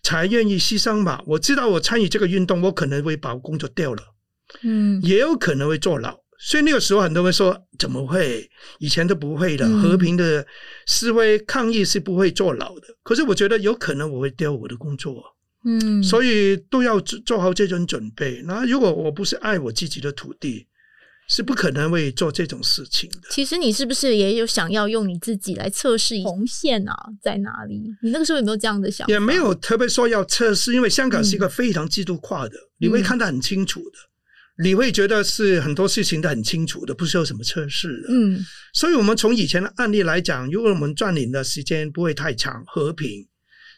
[0.02, 1.22] 才愿意牺牲吧。
[1.28, 4.02] 我知道我参与这个运动，我可能会把工作掉了，
[4.64, 6.20] 嗯，也有可能会坐牢。
[6.40, 8.50] 所以那个时候很多人说，怎么会？
[8.80, 10.44] 以前都不会的，和平的
[10.88, 12.88] 示威抗议是不会坐牢的。
[13.04, 15.24] 可是我觉得有可能我会丢我的工作，
[15.64, 18.42] 嗯，所以都要做好这种准备。
[18.46, 20.68] 那如果我不是爱我自己的土地，
[21.28, 23.30] 是不可能会做这种事情的。
[23.30, 26.96] 其实你是不是也有想要用你自己来测试红线啊？
[27.22, 27.82] 在哪里？
[28.02, 29.14] 你那个时候有没有这样的想法？
[29.14, 33.98] 也没有特别说要测试，因为香港是一个非常制度化的，嗯、你会看得很清楚的。
[34.62, 38.14] 你会觉得是很多事情都很清楚的，不需要什么测试的。
[38.14, 43.26] 嗯，所以我们从以前的案例来讲，如果我们占领的时间不会太长，和平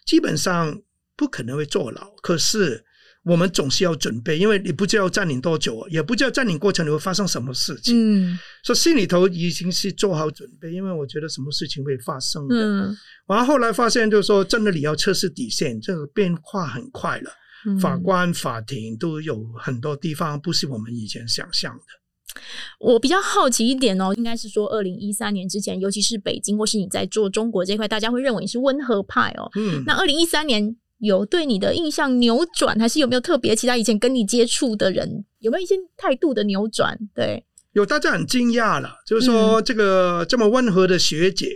[0.05, 0.81] 基本上
[1.15, 2.09] 不可能会坐牢。
[2.21, 2.83] 可是
[3.23, 7.95] 我们总是要准备，因为你不知道占领多久，也不知道占领过程你会发生什么事情。
[7.95, 12.55] 嗯，所以心里头已经是做好准备，因为我觉得什么事情会发生的。
[12.55, 12.97] 嗯，
[13.27, 17.31] 然后后来发现就是说，真的你要测试底线，这个变化很快了。
[17.79, 22.41] 法官、法庭都有很多地方不是我们以前想象的。
[22.77, 29.49] 我比较好奇一点哦，应该是说二零一三年之前，尤其是北京或是你在做中国这块，大家会认为你是温和派哦。
[29.55, 36.97] 嗯，那二零一三年有对你的印象扭转，还是有没有特别其他以前跟你接触的人有没有一些态度的扭转？
[37.13, 41.47] 对，有大家很惊讶了，就是说这个这么温和的学姐，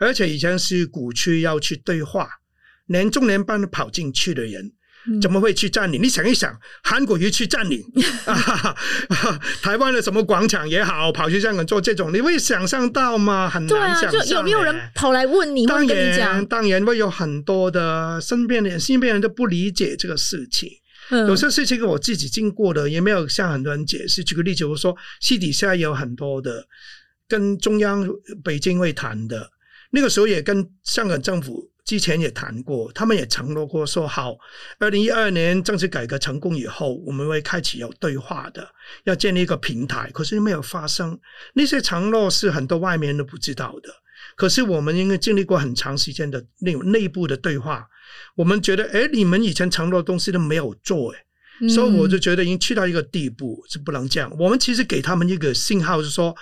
[0.00, 2.28] 嗯、而且以前是鼓区要去对话，
[2.86, 4.72] 连中联班都跑进去的人。
[5.20, 6.02] 怎么会去占领？
[6.02, 7.82] 你想一想，韩国瑜去占领
[8.26, 8.76] 啊，
[9.62, 13.48] 台湾的什么广场也好，跑去香港做这种，你会想象到吗？
[13.48, 14.22] 很难想象。
[14.22, 15.66] 就有没有人跑来问你？
[15.66, 20.68] 当然，当然会有很多的身边的人，身边人都不理解这个事情。
[21.10, 24.22] 嗯、有些事情我自己经过的，也没有向很多人解释。
[24.22, 26.64] 举个例子，我说私底下有很多的
[27.26, 28.08] 跟中央
[28.44, 29.50] 北京会谈的，
[29.90, 31.69] 那个时候也跟香港政府。
[31.90, 34.36] 之前也谈过，他们也承诺过说好，
[34.78, 38.64] 二零一二年政治改革成功以后，我们会开启有对话的，
[39.02, 40.08] 要建立一个平台。
[40.14, 41.18] 可是没有发生，
[41.54, 43.92] 那些承诺是很多外面人都不知道的。
[44.36, 47.84] 可是我们因为经历过很长时间的那种内部的对话，
[48.36, 51.18] 我们觉得，哎，你们以前承诺的东西都没有做，哎，
[51.60, 54.32] 嗯、所以我就觉得已经去到一个地步是不能这样。
[54.38, 56.32] 我们其实给他们一个信号，是说，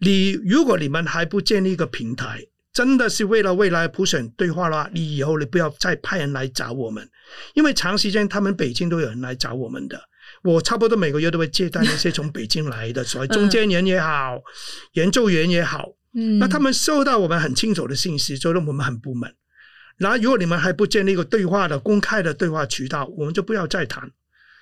[0.00, 2.44] 你如果你们还不建立一个平台。
[2.72, 7.08] 真的是为了未来普选对话啦，你以后你不要再派人来找我们，
[7.54, 10.00] 因为长时间他们北京都有人来找我们的，
[10.44, 14.40] 我差不多每个月都会接待一些从北京来的，所谓中间人也好，
[14.92, 19.32] 研究员也好，嗯，那他们收到我们很清楚的信息，觉得我们很不满。
[19.96, 24.08] 然后如果你们还不建立一个对话的公开的对话渠道，我们就不要再谈。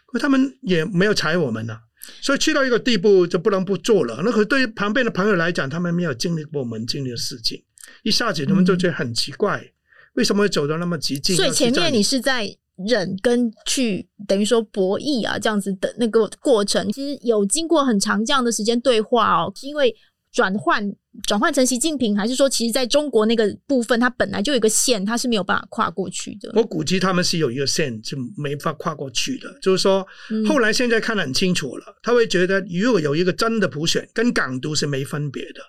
[0.06, 1.78] 可他们也没有睬我们了，
[2.22, 4.22] 所以去到一个地步就不能不做了。
[4.24, 7.62] 那可对于旁边的朋友来讲，他们没有经历过我们经历的事情。
[8.02, 9.70] 一下子他们就觉得很奇怪，嗯、
[10.14, 11.34] 为什么会走得那么激进？
[11.34, 12.48] 所以前面你是在
[12.86, 19.52] 忍跟去，等于说博弈啊，这样子的那个过程，其实有经过很长这样的时间对话哦。
[19.56, 19.94] 是因为
[20.30, 26.52] 转换转换成习近平，还是说其实在中国那个部分，它本来就有一个线，它是没有办法跨过去的？
[26.54, 30.06] 我估计他们是有一个线就没法跨过去的，就是说
[30.46, 35.60] 后来现在看得很清楚了，嗯、他会觉得如果有一个真的普选，跟港独是没分别的。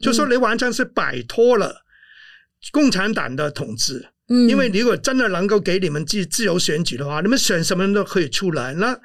[0.00, 1.84] 就说你完全是摆脱了
[2.72, 8.72] 共产党的统治，嗯，因为如果真的能够给你们自自由选举的话，你们选什么人都可以出来。
[8.74, 8.98] 那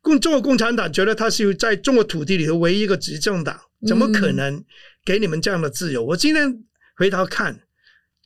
[0.00, 4.62] 共中国共产党觉得他是在中国土地里头唯一一个执政党，怎么可能
[5.04, 6.04] 给你们这样的自由？
[6.04, 6.52] 我今天
[6.96, 7.60] 回头看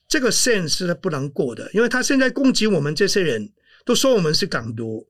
[0.08, 3.52] 这个线是不能过的，因为他现在攻击我们这些人
[3.84, 5.06] 都说我们是港独，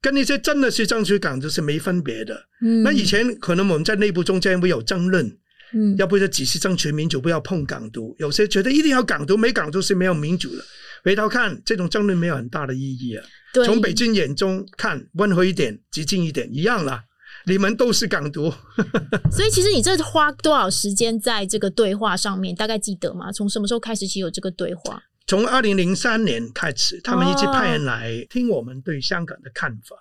[0.00, 2.48] 跟那些真的是争取港独是没分别的。
[2.62, 5.36] 嗯，那以前可能我们在内部中间会有争论。
[5.72, 8.14] 嗯，要不就只是争取民主，不要碰港独。
[8.18, 10.64] 有些觉得一定要港独，没港独是没有民主的。
[11.04, 13.24] 回头看，这种争论没有很大的意义啊。
[13.52, 17.04] 对，从北京眼中看，温和一点、激进一点，一样啦。
[17.46, 18.52] 你们都是港独。
[19.32, 22.54] 所以，其实你这花多少时间在这个对话上面？
[22.54, 23.32] 大概记得吗？
[23.32, 25.02] 从什么时候开始起有这个对话？
[25.26, 29.96] 从二零零三年开始，他们一直派人来听我们对香港的看法。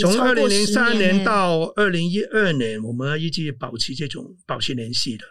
[0.00, 5.24] 从二零零三年到二零一二年，我们一直保持这种保持联系的。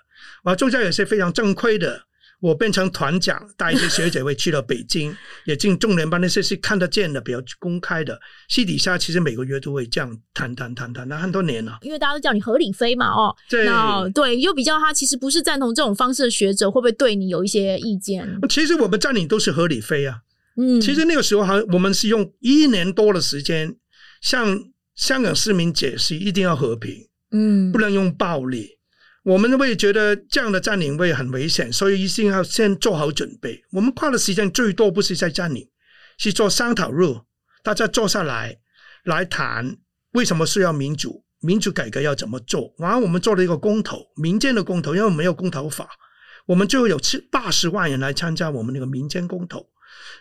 [0.43, 2.04] 啊，中间也是非常正规的。
[2.39, 5.15] 我变成团长，带一些学者会去了北京，
[5.46, 8.19] 也进中联办，那些是看得见的，比较公开的。
[8.50, 11.78] 私底下其实每个月都会这样谈谈谈谈，那很多年了。
[11.84, 13.65] 因为大家都叫你何理飞嘛，哦，对，
[14.13, 18.27] 对，又比较他其实不是赞同这种方式的学者，会不会对你有一些意见？
[18.50, 20.17] 其实我们占领都是何理飞啊。
[20.58, 23.73] 嗯，其实那个时候还我们是用一年多的时间
[24.24, 24.58] 向
[24.96, 26.96] 香港市民解释，一定要和平，
[27.32, 28.80] 嗯，不能用暴力。
[29.24, 33.62] 我们会觉得这样的占领会很危险，所以一定要先做好准备。
[33.71, 35.69] 我们花的时间最多不是在占领，
[36.17, 37.06] 是做商讨日，
[37.63, 38.58] 大家坐下来
[39.04, 39.78] 来谈
[40.12, 42.74] 为什么需要民主，民主改革要怎么做。
[42.78, 45.90] 然后我们做了一个公投，民间的公投，因为没有公投法，
[46.46, 49.65] 我们最后有七八十万人来参加我们那个民间公投。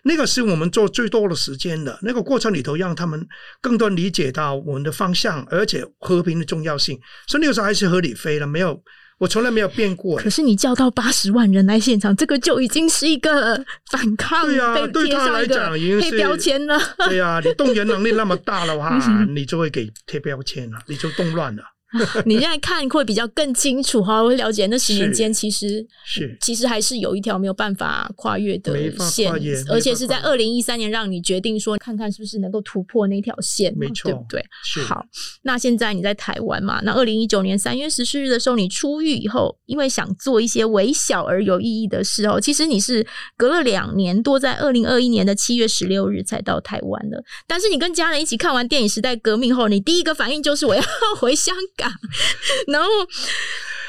[0.05, 3.27] 那个是我们做最多的时间的那个过程里头，让他们
[3.61, 6.99] 更多理解到我们的方向，而且和平的重要性。
[7.29, 8.83] 所以那个时候还是合理飞了，没有，
[9.19, 10.19] 我从来没有变过。
[10.19, 16.77] 可是你叫到八十万人来现场，这个就已经是一个反抗，对呀、啊，对他来讲已经是贴标签了。
[17.09, 18.99] 对呀、啊，你动员能力那么大的话，
[19.33, 21.63] 你就会给贴标签了，你就动乱了。
[22.25, 29.31] 你现在看会比较更清楚哈，我会了解那十年间其实是其实还是有一条没有办法跨越的线，
[29.69, 34.45] 而且是在二零一三年让你决定说看看是不是能够突破那条线，没错，对不对？
[34.85, 35.05] 好，
[35.43, 36.81] 那现在你在台湾嘛？
[36.83, 47.23] 那二零一九年三月十四日的时候，你出狱以后，因为想做一些微小而有意义的事哦，其实你是隔了两年多，在二零二一年的七月十六日才到台湾的。
[47.47, 50.83] 但是你跟家人一起看完电影《时代革命》后，你第一个反应就是我要
[51.19, 51.82] 回香港。
[52.69, 52.89] 然后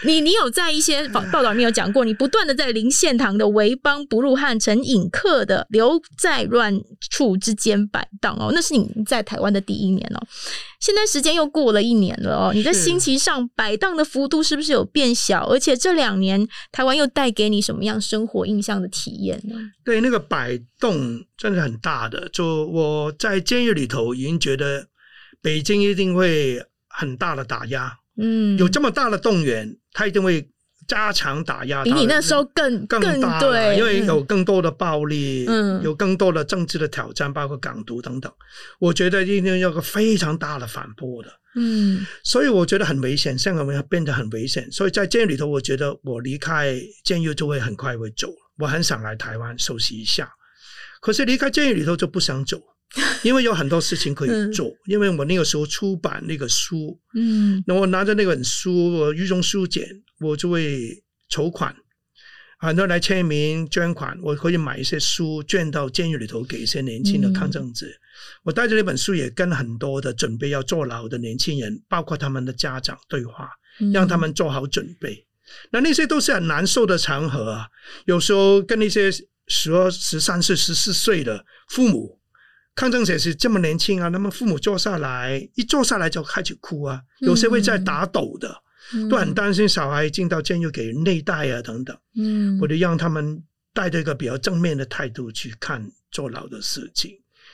[0.06, 6.78] 你你有在一些报报道里面有讲过，你不断的在林献堂的为邦不入汉、城隐客的留在乱
[7.10, 10.28] 处之间摆荡哦，那是你在台湾的第一年哦。
[10.80, 15.48] 现在时间又过了一年了哦，你在心情上摆荡的幅度是不是有变小？
[15.48, 19.56] 而且这两年台湾又带给你什么样生活印象的体验呢？
[19.86, 22.28] 对，那个摆动真的很大的。
[22.34, 24.86] 就我在监狱里头已经觉得
[25.42, 26.62] 北京一定会
[26.94, 27.92] 很大的打压。
[28.16, 30.48] 嗯，有这么大的动员，他一定会
[30.88, 38.32] 加强打压，比你那时候更更大，对，因为有更多的暴力，嗯，有更多的政治的挑战，包括港独等等。
[38.80, 44.72] 我觉得一定要有个非常大的反扑的，嗯，所以我觉得很危险，香港会变得很危险。
[44.72, 48.28] 所以在监狱里头，我觉得我离开监狱就会很快会走，
[48.60, 50.30] 我很想来台湾休息一下。
[51.02, 52.62] 可是离开监狱里头就不想走。
[53.24, 59.88] 因为有很多事情可以做，嗯、因为我那个时候出版那个书，嗯，那我拿着那本书，我狱中书简，
[60.20, 61.76] 我就会筹款，
[62.60, 67.88] 很多人来签名捐款，我可以买一些书捐到监狱里头给一些年轻的抗争者。
[67.88, 67.98] 嗯、
[68.44, 73.50] 我带着那本书也跟很多的准备要坐牢的年轻人，包括他们的家长对话，
[73.92, 75.16] 让他们做好准备。
[75.16, 75.26] 嗯、
[75.72, 77.68] 那那些都是很难受的场合啊，
[78.06, 79.10] 有时候跟那些
[79.48, 82.20] 十二、十三岁、十四岁的父母。
[82.76, 88.56] 抗争者是这么年轻啊，那么父母坐下来，一坐下来就开始哭啊，有些会在打抖的，
[88.94, 91.96] 嗯、都很担心小孩进到监狱给人虐待啊等等。
[92.18, 93.44] 嗯，我就让他们
[93.74, 97.12] 带着一个比较正面的态度去看坐牢的事情，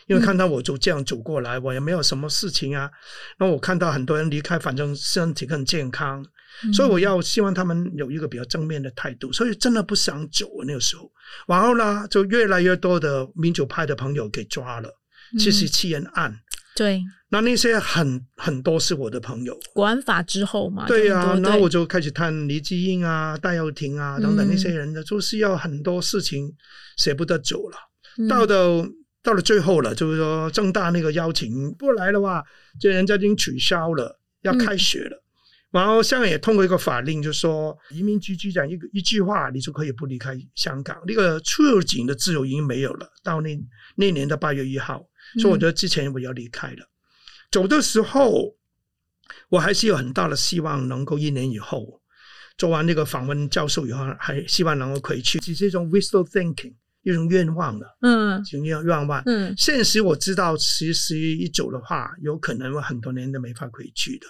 [0.07, 2.89] 因为看到我就这样走过来，我也没有什么事情啊。
[3.37, 6.25] 那我看到很多人离开，反正身体更健康，
[6.63, 9.33] 嗯、所以我要希望他们有一个比较正面的态度。
[9.33, 11.11] 所以真的不想走啊，那个时候，
[11.45, 14.89] 然后呢，就越来越多的民主派的朋友给抓了。
[15.37, 16.39] 七十七人案，嗯、
[16.75, 19.55] 对，那那些很很多是我的朋友。
[19.73, 26.51] 国安法之后嘛，对呀、啊，然后我就开始探黎智英啊、戴耀廷啊等等那些人的，就是要很多事情
[26.97, 27.77] 舍不得走了。
[28.17, 28.83] 嗯、到的
[29.21, 32.43] 到了最后了，就是说正大那个邀请不来的话，
[32.79, 35.15] 就人家已经取消了，要开学了。
[35.17, 35.23] 嗯、
[35.73, 40.97] 然后香港也通过一个法令，就是说移民局局长一个一句话，你就可以不离开香港。
[41.05, 43.07] 那个出入境的自由已经没有了。
[43.23, 43.55] 到那
[43.95, 45.05] 那年的八月一号。
[45.37, 46.89] 所以我觉得之前我要离开了，嗯、
[47.51, 48.55] 走的时候
[49.49, 52.01] 我还是有很大的希望能够一年以后
[52.57, 56.73] 做完那个访问教授以后，还希望能够回去，只是一种 wishful thinking，
[57.03, 57.97] 一种愿望了。
[58.01, 59.23] 嗯，一种愿愿望。
[59.25, 64.27] 嗯，现实我知道，其实一走的话，有可能我很多年都没法回去的。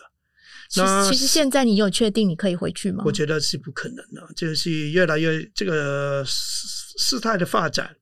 [0.76, 3.04] 那其实现在你有确定你可以回去吗？
[3.04, 6.68] 我觉得是不可能的，就是越来越这个事
[7.00, 7.96] 事态的发展。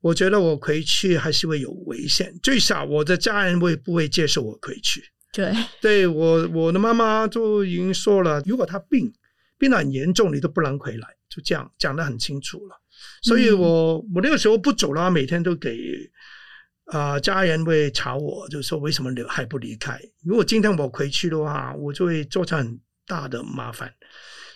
[0.00, 5.02] 我觉得我回去还是会有危险，最少我的家人会不会接受我回去？
[5.32, 9.12] 对，对我我的妈妈就已经说了，如果她病
[9.58, 12.80] 病得很严重，你都不能回来，就这样讲得很清楚了。
[13.22, 15.76] 所以我、嗯、我那个时候不走了，每天都给
[16.86, 20.00] 啊、呃、家人会吵我，就说为什么留还不离开？
[20.24, 23.92] 如果今天我回去的话，我就会造成很大的麻烦。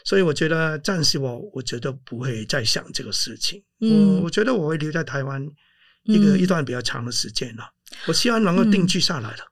[0.05, 3.63] 所以我觉得暂时我我觉得不会再想这个事情。
[3.81, 5.45] 嗯，我我觉得我会留在台湾
[6.05, 7.65] 一个、嗯、一段比较长的时间了。
[8.07, 9.45] 我希望能够定居下来了。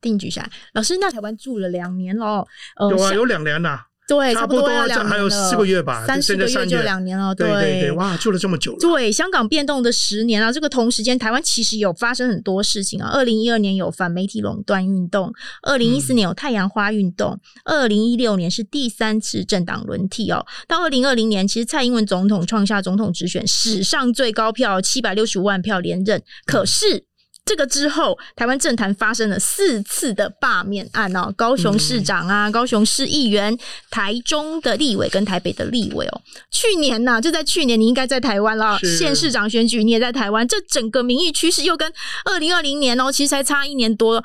[0.00, 2.46] 定居下来，老师，那台湾住了两年喽。
[2.76, 3.86] 呃、有啊，有两年了。
[4.06, 7.34] 对，差不多要两还有四个月吧，三四个月就两年了。
[7.34, 8.78] 对对对，哇，住了这么久了。
[8.78, 13.10] 对，香港变动的十年啊，这个同时间，台湾其实有发生很多事情啊。
[13.12, 15.32] 二零一二年有反媒体垄断运动，
[15.62, 20.46] 二零一四年有太阳花运动，二零一六年是第三次政党轮替哦。
[20.68, 27.04] 到二零二零年，其实蔡英文总统创下总统直选史上最高票七百六十五万票连任，可是。
[27.46, 33.56] 这个之后，台湾政坛发生了四次的罢免案哦，高雄市长啊，嗯、高雄市议员，
[33.88, 36.20] 台中的立委跟台北的立委哦。
[36.50, 38.76] 去年呐、啊，就在去年，你应该在台湾了。
[38.80, 41.90] 县市长选举你也在台湾，这整个民意趋势又跟
[42.24, 44.22] 二零二零年哦，其实才差一年多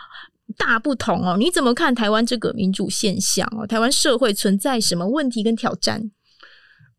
[0.57, 1.37] 大不同哦。
[1.37, 3.67] 你怎么看台湾这个民主现象哦？
[3.67, 6.09] 台湾社会存在什么问题跟挑战？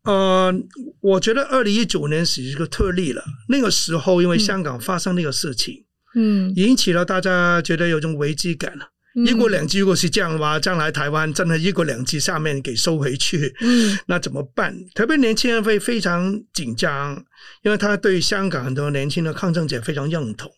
[0.05, 0.53] 呃，
[1.01, 3.21] 我觉得二零一九年是一个特例了。
[3.49, 5.82] 那个时候，因为香港发生那个事情。
[6.15, 8.85] 嗯嗯，引起了大家觉得有种危机感了。
[9.15, 14.75] 嗯、一国两制如果是这样的话，将来台湾真的一国两制下面给收回去，嗯，那怎么办？
[14.95, 17.23] 特别年轻人会非常紧张，
[17.63, 20.51] 因为他对香港很多年轻的抗争者非常认同，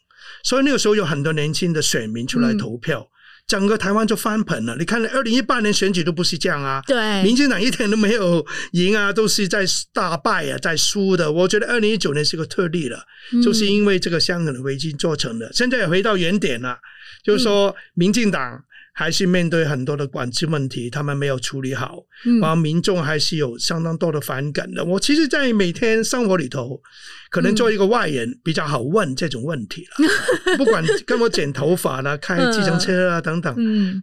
[0.43, 3.01] 所以那个时候有很多年轻的选民出来投票。
[3.01, 3.14] 嗯
[3.47, 4.75] 整个台湾就翻盆了。
[4.77, 6.81] 你看，二零一八年选举都不是这样啊。
[6.87, 11.31] 对，民进党一天都没有赢啊，都是在大败啊，在输的。
[11.31, 15.51] 我觉得二零一九年是个特例了，嗯、就是因为这个香港的危机做成的。
[15.53, 16.77] 现在也回到原点了，
[17.23, 18.63] 就是说民进党。
[18.97, 21.97] 还是面对很多的管制问题，他们没有处理好，
[22.39, 24.85] 然后民众还是有相当多的反感的。
[24.85, 26.81] 我其实，在每天生活里头，
[27.29, 30.07] 可能做一个外人比较好问这种问题了。
[30.55, 33.53] 不管跟我剪头发啦、开计程车啊等等，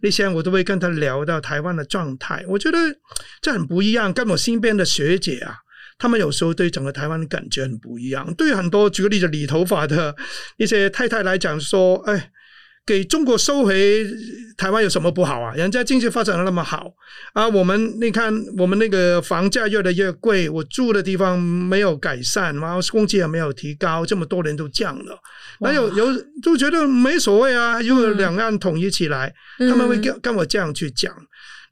[0.03, 2.45] 那些我都会跟他聊到台湾的状态。
[2.47, 2.77] 我觉得
[3.41, 4.13] 这很不一样。
[4.13, 5.55] 跟我身边的学姐啊，
[5.97, 8.31] 他们有时候对整个台湾的感觉很不一样。
[8.35, 10.15] 对很多举个例子，理头发的
[10.57, 12.29] 一些太太来讲说，哎。
[12.85, 14.05] 给中国收回
[14.57, 15.53] 台湾有什么不好啊？
[15.55, 16.91] 人家经济发展的那么好
[17.33, 17.47] 啊！
[17.47, 25.17] 我们你看，我们那个房价越来越贵，我住的地方没有改善，然后工资也没有提高，这么多年都降了。
[25.61, 31.13] 那有有就觉得没所谓啊，如果两岸统一起来，嗯、他们会跟跟我这样去讲。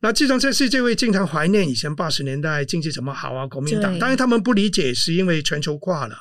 [0.03, 3.45] 那计程车司机会经常怀念以前八十年代经济怎么好啊？
[3.45, 6.15] 国民党，当然他们不理解，是因为全球化了。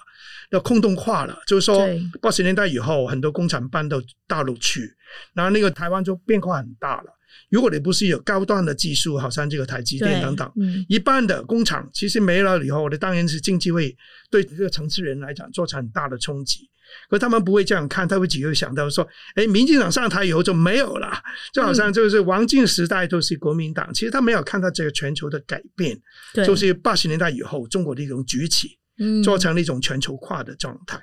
[0.50, 1.88] 要空洞化了，就是说
[2.20, 4.92] 八十年代以后，很多工厂搬到大陆去，
[5.34, 7.16] 然后那个台湾就变化很大了。
[7.48, 13.96] 如果你不是有高端的技术，好像这个台积电等等，嗯、一般的工厂其实没了以后，你当然是经济会
[14.30, 16.68] 对这个城市人来讲造成很大的冲击。
[17.08, 21.08] 可是他们不会这样看，他会只会想到说：哎，民进党上台以后就没有了，
[21.52, 25.96] 就好像就是王进时代都是国民党，嗯、其实他没有看到这个全球的改变，
[26.44, 28.76] 就是八十年代以后中国的一种崛起。
[29.22, 31.00] 做成了一种全球化的状态，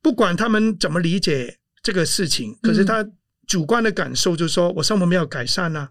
[0.00, 3.06] 不管他们怎么理解这个事情，可是他
[3.46, 5.90] 主观的感受就是说，我生活没有改善啊，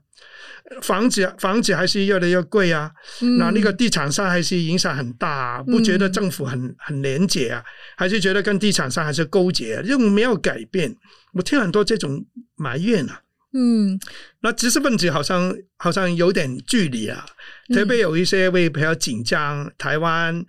[0.82, 2.92] 房子房子还是越来越贵啊，
[3.38, 3.72] 那那个。
[3.72, 7.64] 地产商还是影响很大啊，不觉得政府很很廉洁啊，
[7.98, 10.96] 还是觉得跟地产商还是勾结啊，这种没有改变，
[11.34, 12.26] 我听很多这种
[12.56, 13.22] 埋怨啊，
[13.54, 14.00] 嗯，
[14.42, 17.26] 那知识分子好像好像有点距离啊，
[17.74, 20.44] 特别有一些会比较紧张台湾。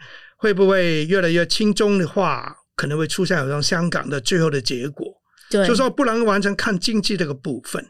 [0.45, 5.07] 会不会越来越轻中的话，可能会出现好像香港的最后的结果？
[5.49, 7.82] 对，就说不能完全看经济这个部分，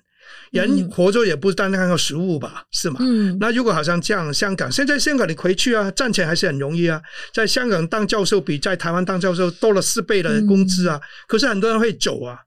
[0.52, 2.98] 人活着也不单单靠食物吧，是吗？
[3.00, 7.02] 嗯，那如果好像这样，香港现在香港你回去啊，赚钱还是很容易啊，
[7.32, 12.38] 在香港当教授比在台湾当教授多了四倍的工资啊，嗯、可是很多人会走啊。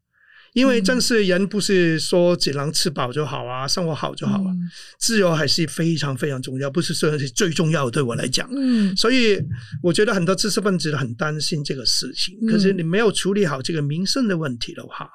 [0.57, 4.59] 因为正是人不是说只能吃饱就好啊，生活好就好啊，嗯、
[4.99, 7.91] 自由还是非常非常重要，不是说是最重要的。
[7.91, 9.39] 对我来讲，嗯，所以
[9.83, 12.35] 我觉得很多知识分子很担心这个事情。
[12.47, 15.07] 可是你没有处理好这个民生的问题的话。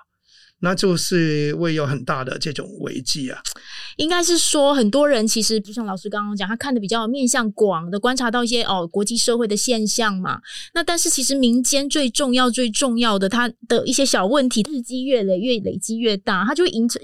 [0.64, 3.40] 那就是会有很大的这种危机啊！
[3.96, 10.40] 应该是说，很多人其实就像老师刚刚讲，他看的比较面向广的，观察到一些哦国际社会的现象嘛。
[10.72, 16.98] 那但是其实民间最重要、最重要的，他的一些小问题日积月累，越累积越大，它就会引起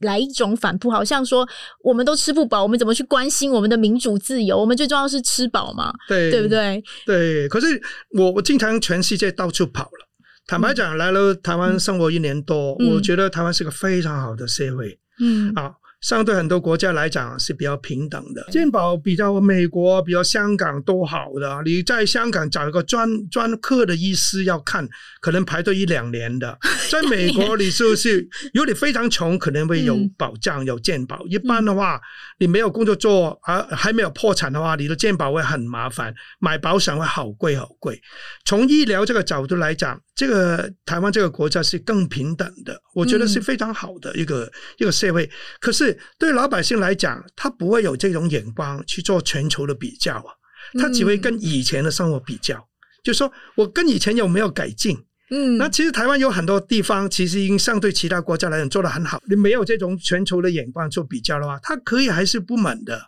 [0.00, 1.46] 来一种反扑，好像说
[1.84, 4.58] 我们都吃不饱，我们怎么去关心我们的民主自由？
[4.58, 6.82] 我们最重要是吃饱嘛，对对不对？
[7.04, 7.46] 对。
[7.48, 7.80] 可是
[8.18, 10.08] 我我经常全世界到处跑了。
[10.52, 14.98] 坦白讲，来了台湾生活一年多，嗯、我觉得台湾是个非常好的社会。
[15.18, 15.72] 嗯，啊。
[16.02, 21.62] 相对很多国家来讲是比较平等的，健保比较美国、比较香港都好的。
[21.64, 24.84] 你在香港找一个专专科的医师要看，
[25.20, 26.58] 可能排队一两年的。
[26.90, 28.18] 在美国，你就是
[28.52, 31.24] 如果你非常穷，可能会有保障、有健保。
[31.28, 32.00] 一般的话，
[32.40, 38.02] 你没有工作做，而还没有破产的话，你的健保会很麻烦，买保险会好贵好贵。
[38.44, 45.30] 从医疗这个角度来讲，这个台湾这个国家是更平等的，我觉得是非常好的一个一个社会。
[45.60, 45.82] 可是。
[45.82, 50.30] 是对老百姓来讲，他不会有这种眼光去做全球的比较啊，
[50.78, 52.62] 他只会跟以前的生活比较，嗯、
[53.02, 54.96] 就说我跟以前有没有改进？
[55.30, 59.20] 嗯，那其实台湾有很多地方，其实已经相对其他国家来讲做得很好。
[59.28, 63.02] 你没有这种全球的眼光做比较的话，他可以还是不满的。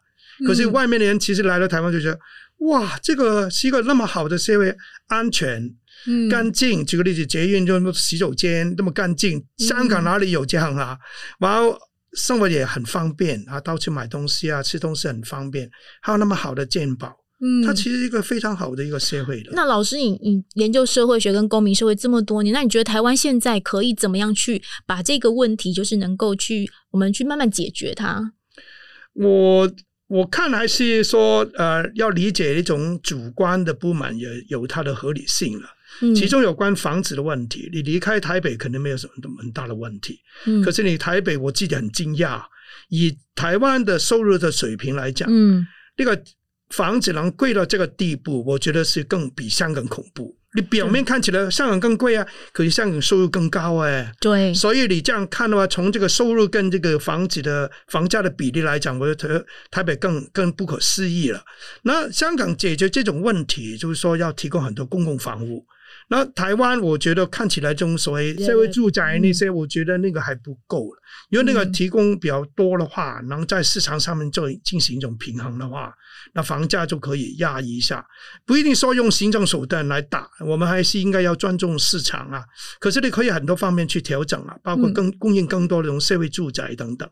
[0.44, 2.18] 可是外面的人其实来了台湾就觉得，
[2.66, 4.74] 哇，这个是一个那么好的社会，
[5.06, 5.62] 安全、
[6.30, 6.84] 干净。
[6.84, 10.98] 举个例子，捷运就洗手间那么干净，香港哪里有这样啊？
[11.38, 11.76] 然后
[12.12, 15.68] 生活也很方便啊，到处买东西啊，吃东西很方便，
[16.00, 17.12] 还有那么好的健保。
[17.40, 19.50] 嗯，它其实是一个非常好的一个社会的。
[19.52, 28.32] 那老师你，你你研究社会学跟公民社会这么多年，那你觉得台湾现在可以怎么样去把这个问题，就是能够去我们去慢慢解决它？
[29.14, 29.70] 我
[30.06, 35.68] 我看还是说，呃，要理解一种主观的不满，也有它的合理性了。
[36.02, 40.18] 嗯，其中有关房子的问题，你离开台北可能没有什么很大的问题。
[40.46, 42.42] 嗯，可是你台北，我记得很惊讶，
[42.88, 45.66] 以台湾的收入的水平来讲，嗯，
[45.96, 46.22] 那个。
[46.70, 50.34] 房子能贵到这个地步，我觉得是更比香港恐怖。
[50.56, 54.10] 你表面看起来香港更贵啊，可是香港收入更高哎。
[54.18, 61.40] 对，所以你这样看的话，从这个收入跟这个房子的房价的比例来讲，我觉得台北更更不可思议了。
[61.82, 65.64] 那香港解决这种问题，就是说要提供很多公共房屋。
[66.08, 71.02] 那台湾，我觉得看起来这种所谓社会住宅那些，我觉得那个还不够了。
[71.30, 75.94] 因为那个提供比较多的话，能在市场上面做进行一种平衡的话，
[76.34, 78.04] 那房价就可以压一下。
[78.44, 82.44] 不一定说用行政手段来打，我们还是应该要尊重市场啊。
[82.78, 87.08] 可是你可以很多方面去调整啊，包括更供应更多的这种社会住宅等等。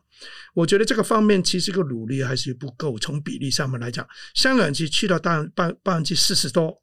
[0.53, 2.97] 我觉得这个方面其实个努力还是不够。
[2.99, 6.82] 从比例上面来讲，香港其实去到大半百分之四十多。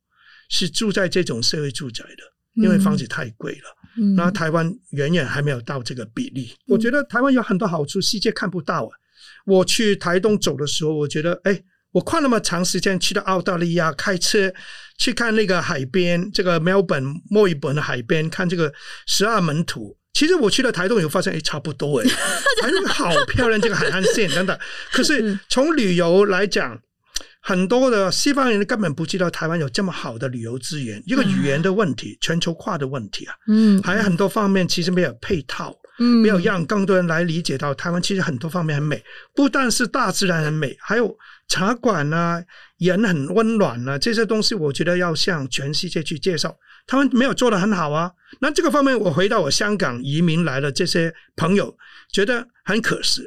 [0.51, 3.77] 是住在这种社会住宅的，因为房子太贵了。
[3.97, 6.51] 嗯，然后台湾远远还没有到这个比例。
[6.53, 8.91] 嗯，我觉得台湾有很多好处，世界看不到啊。
[9.47, 11.61] 我去台东走的时候，我觉得，哎，
[11.93, 14.53] 我跨那么长时间去到澳大利亚，开车
[14.99, 18.73] 去看那个海边，这个墨尔本、墨尔本的海边，看这个
[19.07, 19.97] 十二门徒。
[20.13, 22.09] 其实我去了台东，以后发现，哎，差不多哎，
[22.63, 24.59] 反正好漂亮，这个海岸线等等。
[24.93, 26.81] 可是从旅游来讲。
[27.43, 39.03] 很多的西方人根本不知道台湾有这么好的旅游资源，一个语言的问题，全球化的问题啊，嗯，还有很多方面其实没有配套，嗯，没有让更多人来理解到台湾其实很多方面很美，
[39.35, 41.17] 不但是大自然很美，还有
[41.49, 42.45] 茶馆啊，
[42.79, 46.55] 人很温暖啊，这些东西我觉得要向全世界去介绍，
[46.87, 48.13] 他们没有做得很好啊。
[48.41, 51.75] 那这个方面，我回到我香港移民来的这些朋友，
[52.13, 53.23] 觉得很可惜。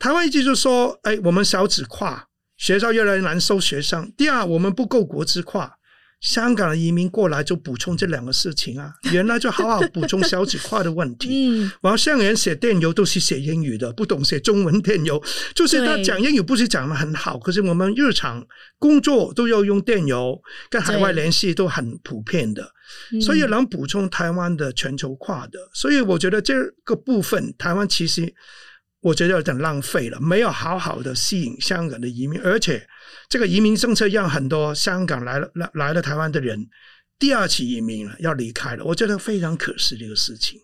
[0.00, 2.26] 台湾一直就说，哎，我们少子化。
[2.62, 4.12] 学校越来越难收学生。
[4.16, 5.72] 第二，我们不够国际化。
[6.20, 11.48] 香港的移民过来就补充这两个事情啊， 原来就好好补充小子化的问题。
[11.48, 15.20] 嗯，然后香港人写电邮都是写英语的，不懂写中文电邮，
[15.52, 18.46] 就是他讲英语不是讲的很好，可是我们日常
[18.78, 20.40] 工作都要用电邮，
[20.70, 22.70] 跟海外联系都很普遍的，
[23.20, 25.58] 所以能补充台湾的全球化的。
[25.74, 26.54] 所以我觉得这
[26.84, 28.32] 个部分，台湾其实。
[29.02, 32.86] 我觉得有点浪费了，没有好好的吸引香港的移民，而且
[33.28, 36.68] 这个移民政策让很多香港来了来来了台湾的人
[37.18, 40.60] 第二次移民了，要离开了，我觉得非常可惜这个事情。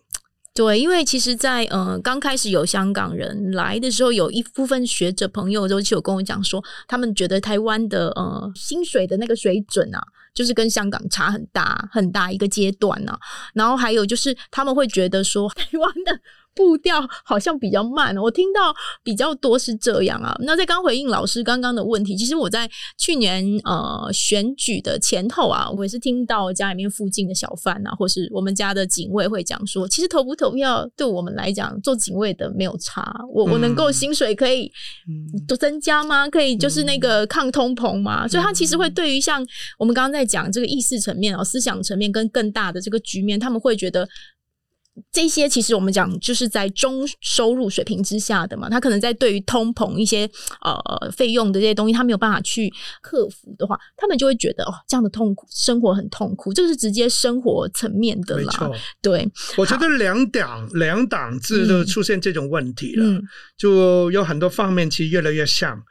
[0.53, 10.01] 对，因为其实在，在呃刚开始有香港人来的时候，有一部分学者朋友都有跟我讲说，他们觉得台湾的呃薪水的那个水准啊，
[10.33, 13.19] 就是跟香港差很大很大一个阶段呢、啊。
[13.53, 16.21] 然后还有就是他们会觉得说， 台湾的。
[16.59, 20.35] 步调好像比较慢，我听到比较多是这样啊。
[20.41, 33.09] 那在刚回应老师刚刚的问题，其实我在去年呃选举的前头啊，我也是听到家里面附近的小贩啊，或是我们家的警卫会讲说，其实投不投票对我们来讲，做警卫的没有差。
[33.33, 34.69] 我我能够薪水可以
[35.47, 36.27] 多增加吗？
[36.27, 38.27] 可以就是那个抗通膨吗？
[38.27, 39.41] 所以他其实会对于像
[39.77, 44.05] 我们刚刚在讲这个意识层面啊、思想层面跟更大的这个局面，他们会觉得。
[45.11, 50.29] 这些其实我们讲就是在中收入水平之下的嘛，他可能在对于通膨一些
[50.61, 52.71] 呃费用的这些东西，他没有办法去
[53.01, 58.71] 克服的话，他们就会觉得哦，这样的痛苦生活很痛苦，这个是直接生活层面的啦。
[59.01, 59.27] 对，
[59.57, 63.21] 我觉得两党两党制都出现这种问题了，嗯，
[63.57, 65.81] 就有很多方面其实越来越像，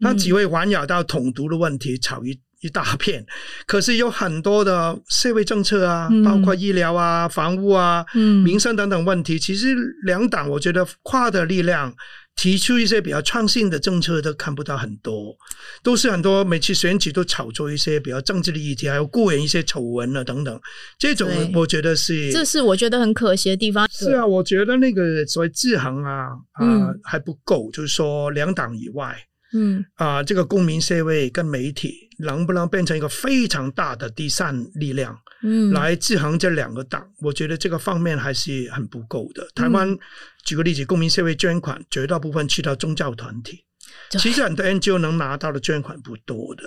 [0.00, 2.38] 那只会环绕到统独的问题，吵一。
[2.60, 3.24] 一大片，
[3.66, 9.38] 可是有很多的社会政策啊，嗯、包括医疗啊、房屋啊、嗯、民生等等问题。
[9.38, 11.94] 其实两党我觉得跨的力量
[12.34, 15.36] 提出一些比较创新的政策都看不到很多，
[15.82, 20.60] 都是很多每次选举都炒作一些比较政治的议题，还有雇员一些丑闻啊等等，
[20.98, 23.88] 这种我觉得是，这是我觉得很可惜的地方。
[23.90, 29.16] 是啊，我觉得那个所谓制衡啊啊、呃嗯、还不够，就是说两党以外，
[29.52, 29.84] 嗯。
[29.94, 35.18] 啊、呃，这个公民社会跟媒体能不能变成一个非常大的第三力量？
[35.42, 39.48] 嗯，来制衡这两个党，我觉得这个方面还是很不够的。
[39.54, 39.98] 台湾、嗯、
[40.44, 43.64] 举个例子，公民社会捐款绝大部分去到宗教团体，
[44.10, 46.64] 其实很多 NGO 能拿到的捐款不多的。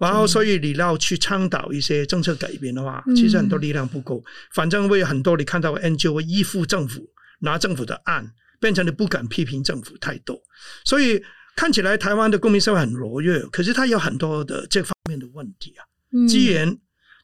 [0.00, 4.24] 然后，所以你要去倡导一些政策改变的话，其实很多力量不够。
[4.52, 7.08] 反正会有很多你看到 NGO 依附政府，
[7.42, 8.28] 拿政府的案，
[8.58, 10.36] 变成你不敢批评政府太多。
[10.84, 11.22] 所以
[11.58, 15.82] 看起来台湾的公民社会很活跃，可是它有很多的这方面的问题啊。
[16.28, 16.78] 既然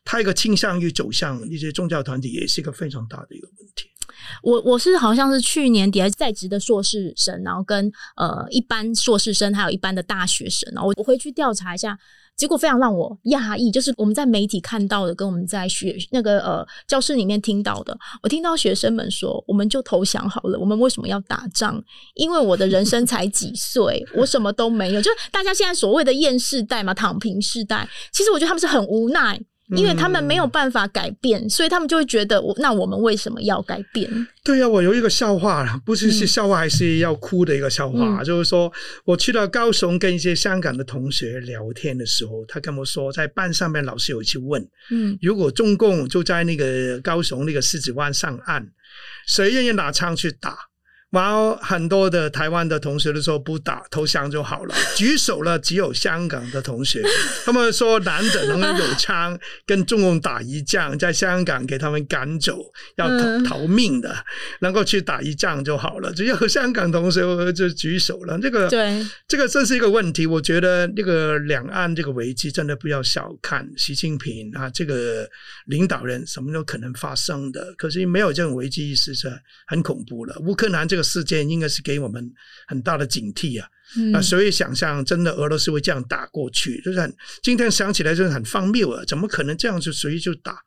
[0.04, 3.86] 它一个倾向于走向一些宗教团体，也是一个非常大的一个问题。
[4.42, 11.96] 我我是好像是去年底还在职的硕士生，然后跟呃一般硕士生还有一般的大学生，然后我回去调查一下，
[12.36, 21.82] 结果非常让我讶异，就是我们在媒体看到的，跟我们在学那个呃教室里面听到的，我听到学生们说，我们就投降好了，我们为什么要打仗？
[22.14, 29.40] 因为我的人生才几岁， 我什么都没有，就是大家现在所谓的厌世代嘛，躺平世代，其实我觉得他们是很无奈。
[29.70, 34.10] 因为他们没有办法改变，嗯、所以他们就会觉得我，那我们为什么要改变？
[34.44, 38.20] 对呀、啊，我有一个笑话，不是是笑话，还是要哭的一个笑话。
[38.20, 38.70] 嗯、就是说
[39.04, 48.66] 我去到高雄跟一些香港的同学聊天的时候，他跟我说，在班上面老师有去问，嗯，如果中共就在那个高雄那个狮子湾上岸，
[49.26, 50.56] 谁愿意拿枪去打？
[51.14, 54.74] 然后很多的台湾的同学都说不打，投降就好了。
[54.96, 57.00] 举手了，只有香港的同学，
[57.44, 62.58] 他们说难得能够有枪跟中共打一仗，在香港给他们赶走，
[62.96, 64.12] 要逃逃命的，
[64.58, 66.12] 能够去打一仗就好了。
[66.12, 68.36] 只有香港同学就举手了。
[68.40, 70.26] 这个对，这个这是一个问题。
[70.26, 75.28] 我觉得这个两岸这个危机真的不要小看习近平啊，这个
[75.66, 77.72] 领导人什么都可能发生的。
[77.78, 79.32] 可是没有这种危机意识是
[79.68, 80.36] 很恐怖的。
[80.40, 81.03] 乌克兰这个。
[81.04, 82.28] 事件应该是给我们
[82.66, 83.68] 很大的警惕啊！
[84.14, 89.04] 啊，所以想象真的俄罗斯会这样打过去，就是很今天想起来就是很荒谬啊！
[89.06, 90.58] 怎么可能这样就随意就打？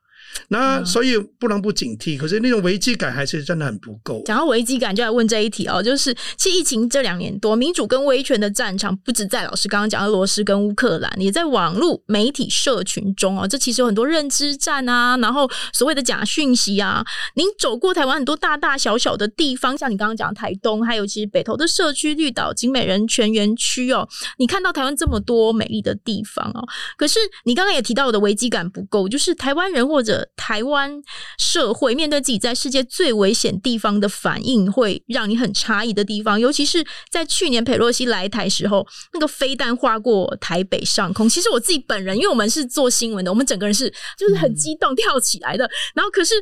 [0.49, 4.21] 那所以不能不警惕，可是那种危机感还是真的很不够。
[4.25, 13.47] 讲到危机感，就来问这一题哦，就是其实疫情这两年多，民主跟威权的战场不止在老师刚刚讲俄罗斯跟乌克兰，也在网络媒体社群中哦。
[13.47, 17.03] 这其实有很多认知战啊，然后所谓的假讯息啊。
[17.35, 24.07] 您走过台湾很多大大小小的地方，像你刚刚讲台东，还有其实北投的社区绿岛景美人权园区哦，
[24.37, 26.63] 你看到台湾这么多美丽的地方哦，
[26.97, 31.01] 可是你刚刚也提到我的危机感不够，就是台湾人或者台湾
[31.37, 41.27] 社会面对自己在世界最危险地方的反应，会让你很诧异的地方，尤其是在去年佩洛西来台时候，那个飞弹划过台北上空。
[41.27, 45.65] 其实我自己本人，因为我们是做新闻的，我们整个人是就是很激动跳起来的。
[45.65, 46.33] 嗯、然后，可是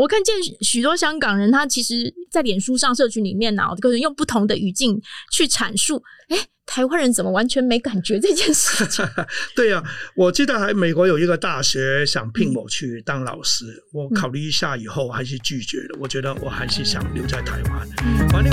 [0.00, 4.98] 我看见许多香港人，他其实在脸书上社群里面呢，可能用不同的语境
[5.30, 9.04] 去阐述，诶台湾人怎么完全没感觉这件事情？
[9.54, 9.84] 对呀、啊，
[10.16, 15.98] 我记得还美国有一个大学想聘我去当老师，嗯、我考虑一下以后还是拒绝了。
[16.00, 17.86] 我觉得我还是想留在台湾。
[18.32, 18.50] 完了，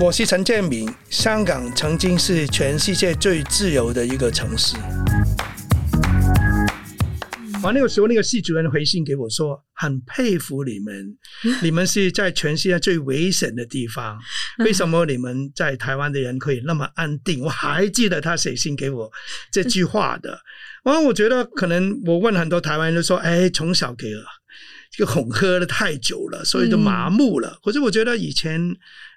[0.00, 4.76] 我是陈建明，香港曾经是全世界最自由的一个城市。
[7.66, 11.16] 完那个时候，那个系主任回信给我说，很佩服你们，
[11.62, 14.18] 你们是在全世界最危险的地方，
[14.58, 17.40] 为什么你们在台湾的人可以那么安定？
[17.40, 19.10] 我还记得他写信给我
[19.52, 20.38] 这句话的。
[20.84, 24.24] 完，我觉得可能我问很多台湾人都说，哎，从小给了
[24.90, 27.58] 这个哄喝了太久了，所以就麻木了。
[27.62, 28.60] 可是我觉得以前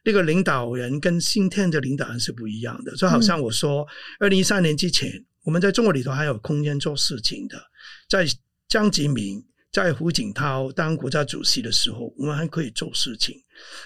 [0.03, 3.87] 那个领导人跟今天的领导人是不一样的，就好像我说，
[4.19, 5.11] 二零一三年之前，
[5.45, 7.61] 我们在中国里头还有空间做事情的。
[8.09, 8.27] 在
[8.67, 9.41] 江泽民、
[9.71, 13.35] 在胡锦涛当国家主席的时候，我们还可以做事情。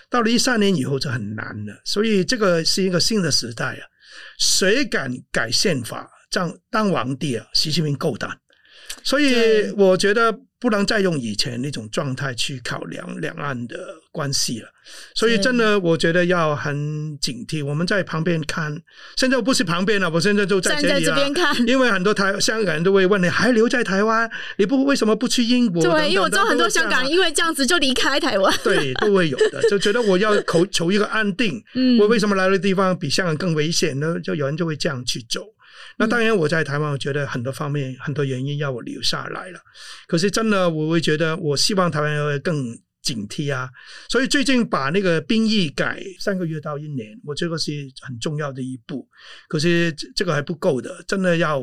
[0.09, 3.85] 到了一三年以后就很难了，所以这个是一个新的时代啊！
[4.39, 7.45] 谁敢改宪法、当当皇帝啊？
[7.53, 8.39] 习近平够胆。
[9.03, 10.39] 所以我觉得。
[10.63, 13.77] 不能再用以前那种状态去考量两岸的
[14.13, 14.69] 关系了，
[15.13, 17.61] 所以真的我觉得要很警惕。
[17.65, 18.73] 我们在旁边看，
[19.17, 20.89] 现在不是旁边了，我现在就在这里了。
[20.93, 24.31] 站在这边看，因为很多台香港人都会问你，还留在台湾？
[24.55, 25.83] 你不为什么不去英国？
[25.83, 28.53] 对，因为我知道很多香港人因为这样子就离开台湾。
[28.63, 31.61] 对，都会有的，就觉得我要求求一个安定。
[31.73, 34.17] 嗯，我为什么来的地方比香港更危险呢？
[34.23, 35.41] 就有人就会这样去走。
[35.97, 39.59] 那当然，我在台湾，我觉得很多方面、很多原因要我留下来了。
[40.07, 43.69] 可是真的，我会觉得，我希望台湾会更警惕啊。
[44.09, 49.07] 所以最近把那个兵役改三个月到一年，我觉得是很重要的一步。
[49.47, 51.61] 可是这个还不够的，真的要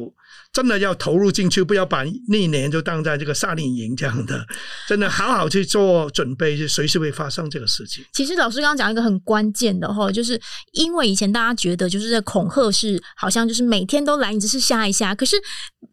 [0.53, 4.47] 真的要投入进去，不要把那一年就当在这个夏令营这样的，
[4.86, 8.05] 真的好好去做准备，就随时会发生这个事情。
[8.12, 10.41] 其实老师刚刚讲一个很关键的哈，就是
[10.74, 15.36] 因为以前大家觉得就是在恐吓是好像就是每天都来，你只是吓一吓，可是。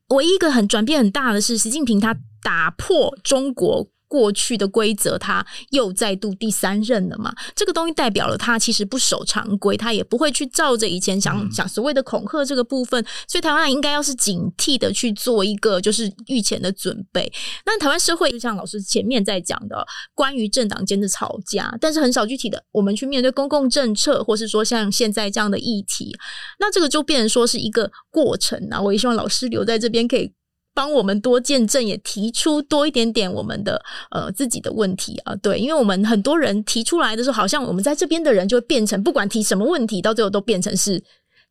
[0.10, 7.34] 唯一一个很转变很大的是，习近平他打破中国过去的规则，他又再度第三任了嘛？
[7.56, 17.32] 这个东西代表了他其实不守常规，他也不会去照着以前想想所谓的恐吓这个部分，所以台湾人应该要是警惕的去做一个就是御前的准备。
[17.66, 19.86] 那台湾社会就像老师前面在讲的，
[20.16, 26.16] 关于政党间的吵架，但是很少具体的我们去面对公共政策，或是说像现在这样的议题，
[26.60, 28.82] 那这个就变成说是一个过程啊。
[28.82, 30.32] 我也希望老师留在这边可以。
[30.78, 41.04] 帮我们多见证，也提出多一点点我们的呃自己的问题啊，对，因为我们很多人提出来的时候，好像我们在这边的人就会变成，不管提什么问题，到最后都变成是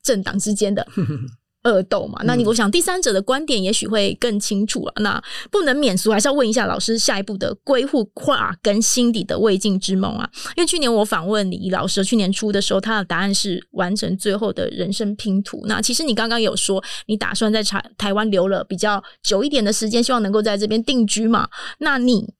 [0.04, 0.86] 政党之间的。
[1.66, 4.92] 恶斗嘛，那你我想第三者的观点也许会更清楚了。
[5.00, 10.28] 那不能免俗，还是要问一下老师下一步的归户跨跟心底的未尽之梦啊。
[10.56, 15.62] 因为去年我访问李老师，去年初的时候，他的答案是完成最后的人生拼图。
[15.66, 21.48] 那其实你刚刚有说，你打算在台台湾留了比较久一点的时间，希望能够在这边定居嘛？
[21.78, 22.32] 那你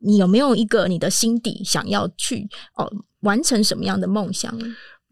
[0.00, 4.54] 你有没有一个你的心底想要去哦完成什么样的梦想？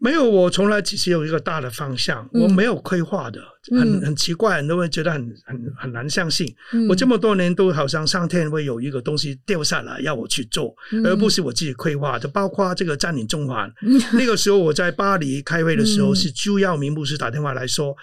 [0.03, 3.39] 没有，我从来只是有一个大的方向，我没有规划的，
[3.71, 6.53] 嗯、很很奇怪，很多人觉得很很很难相信。
[6.73, 12.27] 嗯、我这么多年都好像上天会有一个东西掉下来要我去做，嗯、而不是我自己规划的。
[12.27, 17.95] 包括这个占领中环， 嗯、那个时候我在巴黎开会的时候，是朱耀明牧师打电话来说，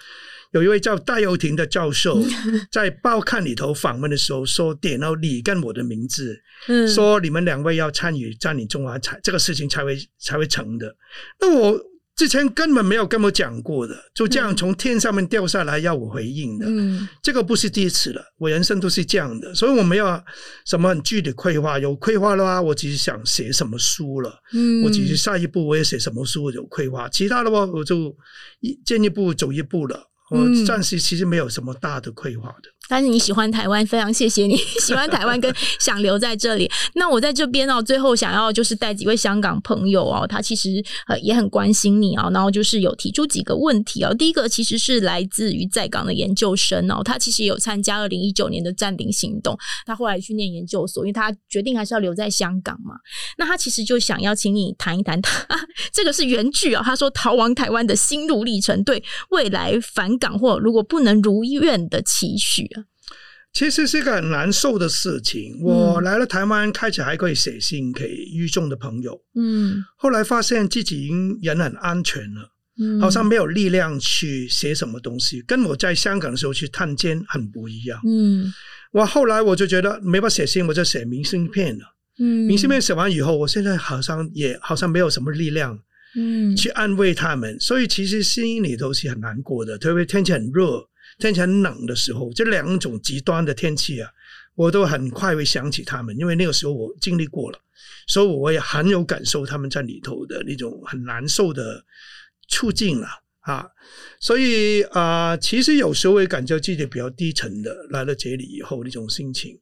[0.53, 2.19] 有一位叫戴佑廷的教授
[2.73, 6.41] 在报刊里头访问的时候说，点到你跟我的名字，
[6.91, 10.95] 说你们两位要参与占领中环才这个事情才会才会成的。
[11.39, 11.79] 那我。
[12.15, 20.21] 之前根本没有跟我讲过的，就这样从天上面掉下来要我回应的，嗯，这个不是第一次了，我人生都是这样的，所以我没有
[20.65, 21.79] 什么很具体规划。
[21.79, 28.15] 有规划的话，我只是想写什么书了，嗯，我只是下一步我也写什么书有规划，其他的话我就
[28.59, 32.69] 一进一步走一步了，我暂时其实没有什么大的规划的。
[32.89, 36.69] 但是你喜欢台湾，非常谢谢你 喜欢台湾跟想留在这里。
[36.95, 44.13] 那我在这边哦，最后想要就是带几位香港朋友哦，他其实呃也很关心你哦，然后就是有提出几个问题哦。
[44.13, 52.95] 第一个其实是来自于在港的研究生哦，他其实有参加二零一九年的占领行动，他后来去念研究所，因为他决定还是要留在香港嘛。
[53.37, 55.45] 那他其实就想要请你谈一谈他，
[55.93, 62.85] 这个是原句哦，他说逃亡台湾的心路历程，对未来返港或如果不能如愿的期许啊。
[63.53, 65.59] 其实是一个很难受的事情。
[65.61, 69.21] 我来了台湾，开始还可以写信给狱中的朋友。
[69.35, 72.49] 嗯，后来发现自己已经人很安全了，
[72.79, 77.99] 嗯，好像没有力量去写什么东西，跟我在香港的时候去探监很不一样。
[78.07, 78.53] 嗯，
[78.93, 81.83] 我后来我就觉得没法写信，我就写明信片了。
[82.19, 85.77] 嗯，明信片写完以后，我现在好像也好像没有什么力量，
[86.15, 87.59] 嗯，去安慰他们。
[87.59, 90.87] 所以其实心里头是很难过的，特别天气很热。
[91.19, 94.09] 天气很冷的时候，这两种极端的天气啊，
[94.55, 97.59] 我都很快会想起他们，因为那个时候我经历过了，
[98.07, 101.83] 所以我也很有感受他们在里头的那种很难受的
[102.47, 103.07] 处境了
[103.41, 103.67] 啊。
[104.19, 109.59] 所以啊、其实有时候会感觉自己比较低沉的，来了这里以后那种心情。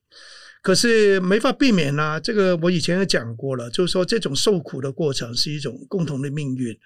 [0.61, 6.77] 可是没法避免啦，这个我以前也讲过了，就是说这种受苦的过程是一种共同的命运，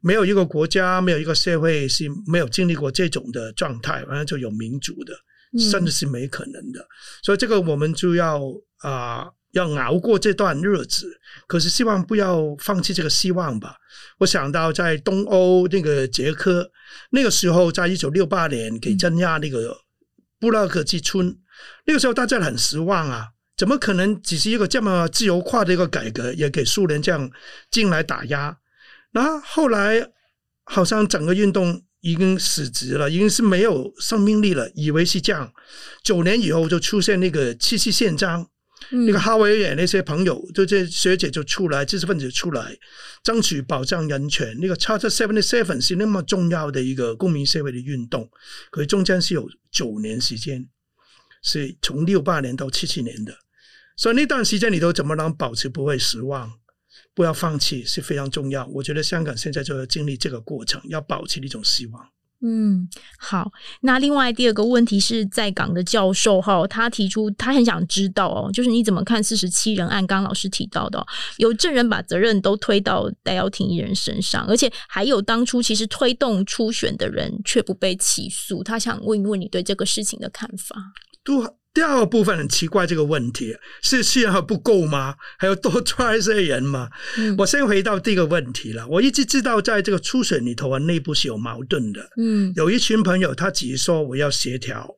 [0.00, 5.12] 没有一个国家，没有一个社会是没有经历过这种的状态，完了就有民主的，
[5.58, 6.80] 甚至是没可能的。
[6.80, 6.86] 嗯、
[7.24, 8.40] 所以这个我们就要
[8.78, 11.18] 啊、呃，要熬过这段日子。
[11.48, 13.74] 可是希望不要放弃这个希望吧。
[14.18, 16.70] 我想到在东欧那个捷克，
[17.10, 19.76] 那个时候在一九六八年给镇压那个
[20.38, 21.36] 布拉格之春。
[21.84, 27.30] 那个时候大家很失望啊，怎么可能只是一个这么自由化的一个改革，也给苏联这样
[27.70, 28.58] 进来打压？
[29.12, 30.10] 那后后来
[30.64, 35.52] 好像整个运动已经死寂了，已经是没有生命力了，以为是这样。
[36.04, 38.46] 九年以后就出现那个七七宪章，
[38.90, 42.76] 嗯、那个哈维尔那些朋友，就这学姐就出来，知识分子出来
[43.24, 44.56] 争取保障人权。
[44.60, 48.28] 那个 Charter Seventy Seven 是那么重要的一个公民社会的运动，
[48.70, 50.68] 可是中间是有九年时间。
[51.48, 53.32] 是从六八年到七七年的，
[53.96, 56.52] 所以那段时间里头怎么能保持不会失望，
[57.14, 58.66] 不要放弃是非常重要。
[58.66, 62.04] 我觉得香港现在就要经历这个过程，要保持一种希望。
[62.42, 62.86] 嗯，
[63.18, 63.50] 好。
[63.80, 70.06] 那另外第二个问题是在港的教授哈，他提出他很想知道哦，就是你怎么看四十七人案？
[70.06, 71.04] 刚刚老师提到的，
[71.38, 78.62] 有证人把责任都推到戴耀廷一人身上，而且还有当初其实推动初选的人却不被起诉。
[78.62, 80.76] 他想问一问你对这个事情的看法。
[81.26, 81.56] 都。
[81.76, 85.14] 第二个部分很奇怪，这个问题是信任还不够吗？
[85.38, 86.88] 还要多抓一些人吗？
[87.18, 88.88] 嗯、我先回到第一个问题了。
[88.88, 92.00] 我一直知道，在这个初选里头啊，内部是有矛盾的。
[92.16, 94.88] 嗯，有一群朋友他只是说我要协调，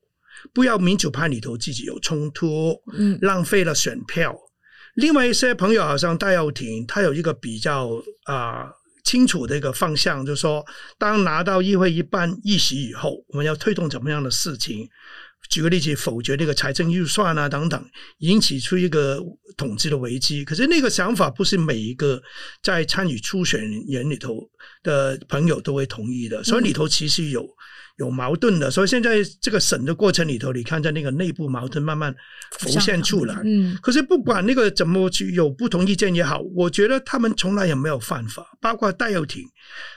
[0.54, 4.32] 不要民主派里头自己有冲突，嗯，浪费了选票。
[4.94, 7.88] 另外一些朋友好像戴耀廷，他有一个比较
[8.22, 8.70] 啊、呃、
[9.02, 10.64] 清楚的一个方向，就是说，
[10.96, 14.88] 当拿到议会一半议席以后，我们要推动怎么样的事情。
[15.48, 17.82] 举个例子，否决那个财政预算啊等等，
[18.18, 19.18] 引起出一个
[19.56, 20.44] 统治的危机。
[20.44, 22.22] 可是那个想法不是每一个
[22.62, 24.46] 在参与初选人里头
[24.82, 27.48] 的朋友都会同意的，所以里头其实有
[27.96, 28.70] 有矛盾的。
[28.70, 32.14] 所以现在这个审的过程里头，你看在那个内部矛盾慢慢
[32.58, 33.40] 浮现出来。
[33.44, 39.42] 嗯，可是不管那个怎么去有不同意见也好，我觉得他们从来也没有犯法，包括戴耀廷，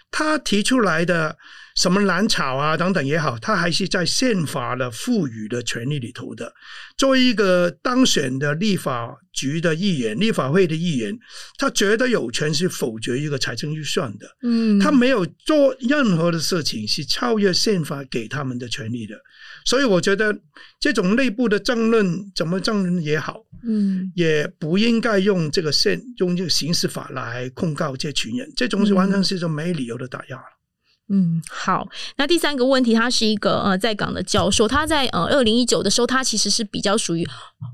[0.09, 1.37] 他提出来的。
[1.81, 6.53] 什么蓝草啊等等也好，他还是在宪法的赋予的权利里头的。
[6.95, 11.17] 作为一个当选的立法局的议员、立法会的议员，
[11.57, 14.27] 他觉得有权是否决一个财政预算的。
[14.43, 19.15] 嗯，他没有做任何的事情是超越宪法给他们的权利的。
[19.65, 20.37] 所以我觉得
[20.79, 28.47] 这种内部的争论，怎么争论也好，嗯，也不应该用这个宪用这个刑事法来控告这群人。
[28.55, 30.43] 这种是完全是一种没理由的打压了。
[31.13, 31.85] 嗯，好。
[32.15, 37.27] 那第三个问题，他是一个呃在港的教授，他在呃二零一九的时候，他其实是比较属于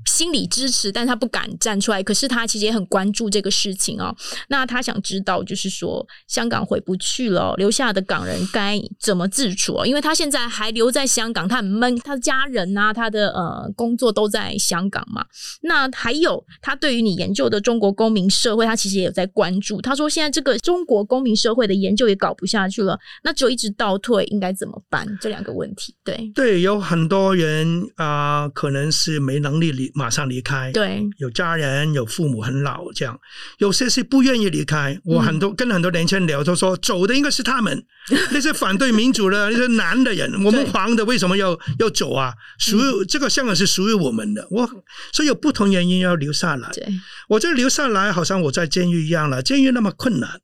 [0.06, 2.02] 心理支持，但他不敢站出来。
[2.02, 4.12] 可是他其实也很关注这个事情哦。
[4.48, 9.84] 那他想知道，就是说香港回不去了，留下的港人该怎么自处？
[9.84, 15.24] 因为他现在还留在香港，他很闷，他的家人呐、啊，他的呃工作都在香港嘛。
[15.62, 19.80] 那还有他对于你研究的中国公民社会，他其实也有在关注。
[19.80, 22.98] 他说现在这个中国公民社会的研究也搞不下去了。
[23.28, 25.06] 那就一直倒退，应该怎么办？
[25.20, 33.20] 这两个问题，对对，有很多人啊、呃，可能是没能力离马上离开，对，有家人，有父母很老，这样，
[33.58, 34.98] 有些是不愿意离开。
[35.04, 37.84] 我很多、嗯、跟很多年轻人聊，都说走的应该是他们，
[38.32, 42.32] 那些反对民主的那些男的人，我们黄的为什么要要走啊？
[42.58, 44.66] 属于、嗯、这个香港是属于我们的，我
[45.12, 46.70] 所以有不同原因要留下来。
[46.72, 46.88] 对，
[47.28, 50.40] 我这留下来，好像我在监狱一样了，监狱那么困难。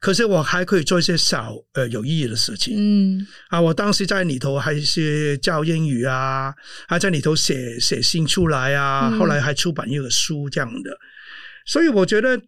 [0.00, 3.26] 可是我还可以做一些小呃有意义的事情，嗯。
[3.50, 6.54] 啊，我当时在里头还是教英语啊，
[6.88, 10.90] 还在里头写写信出来啊，后来还出版一个书这样的，
[11.66, 12.38] 所以我觉得，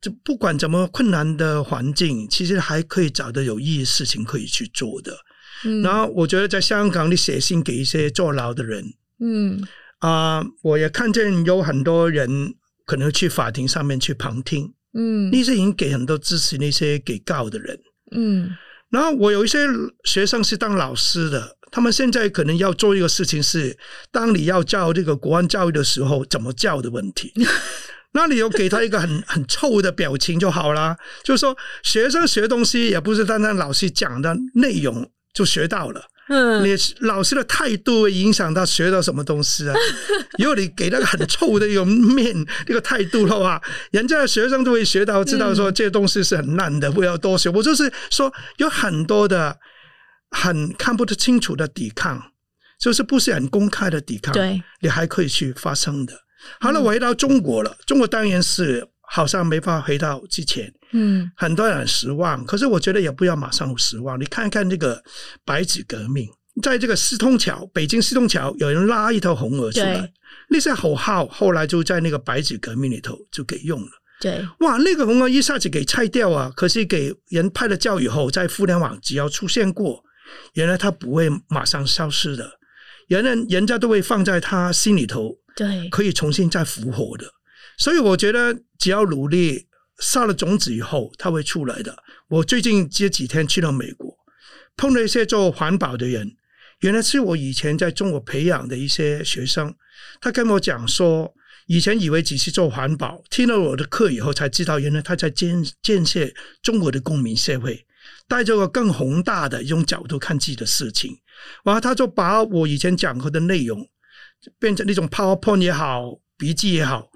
[0.00, 5.16] 就不管怎么困难的环境，其实还可以找到有意义的事情可以去做的。
[5.64, 8.84] 嗯，然后我觉得在香港，你写信给一些坐牢的人，
[9.20, 9.62] 嗯。
[10.00, 12.54] 啊，我也看见有很多人
[12.86, 14.72] 可能去法庭上面去旁听。
[14.92, 17.78] 嗯，那些已经给很多支持那些给告的人，
[18.10, 18.50] 嗯，
[18.90, 19.58] 然后我有一些
[20.04, 23.78] 学生是当老师的，他们现在可能要做一个事情是，
[24.10, 27.32] 当你要教这个国安教育的时候，怎么教的问题，
[28.12, 36.02] 那你有给他一个很 很臭的表情就好了，就是说学生学东西也不是单单老师讲的内容就学到了。
[36.30, 39.74] 嗯，你老师的态度会影响他学到什么东西啊？
[40.38, 42.34] 如果你给那个很臭的一个面，
[42.66, 43.60] 那个态度的话，
[43.90, 47.50] 人家的学生都会学到，知道说这些东西是很烂的，不要多学。
[47.50, 49.58] 我就是说，有很多的
[50.30, 52.22] 很看不得清楚的抵抗，
[52.78, 56.14] 就是不是很公开的抵抗，对，你还可以去发生的。
[56.60, 58.86] 好了，我回到中国了，中国当然是。
[59.12, 62.44] 好像没法回到之前，嗯，很多人很失望。
[62.44, 64.20] 可是我觉得也不要马上失望。
[64.20, 65.02] 你看看这个
[65.44, 66.28] 白纸革命，
[66.62, 70.12] 在这个四通桥，北京四通桥，有人拉一头红鹅出来，
[70.48, 73.88] 那些口号后来就在那个白纸革命里头就给用了。
[74.20, 76.52] 对，哇，那个红鹅一下子给拆掉啊！
[76.54, 80.04] 可是给人拍了照以后，在互联网只要出现过，
[80.52, 82.58] 原来它不会马上消失的，
[83.08, 87.24] 原来人家都会放在他心里头，对，可以重新再复活的。
[87.78, 89.66] 所以我觉得，只要努力
[90.00, 92.02] 撒了种子以后，它会出来的。
[92.28, 94.16] 我最近这几天去了美国，
[94.76, 96.36] 碰到一些做环保的人，
[96.80, 99.74] 原来是我以前在中国培养的一些学生。
[100.20, 101.32] 他跟我讲说，
[101.66, 106.26] 以前以为只是做环保，听了我的课以后才知道，原来他在建建设
[106.62, 107.86] 中国的公民社会，
[108.26, 111.14] 带着个更宏大的一种角度看自己的事情。
[111.62, 113.86] 然后他就把我以前讲过的内容，
[114.58, 117.10] 变成那种 PowerPoint 也好，笔记也好。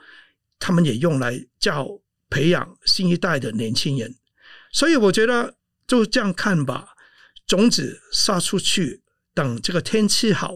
[0.59, 1.87] 他们也用来叫
[2.35, 4.13] 培养新一代的年轻人，
[4.73, 5.55] 所以我觉得
[5.87, 6.89] 就这样看吧。
[7.47, 10.53] 种子撒出去，等这个天气好，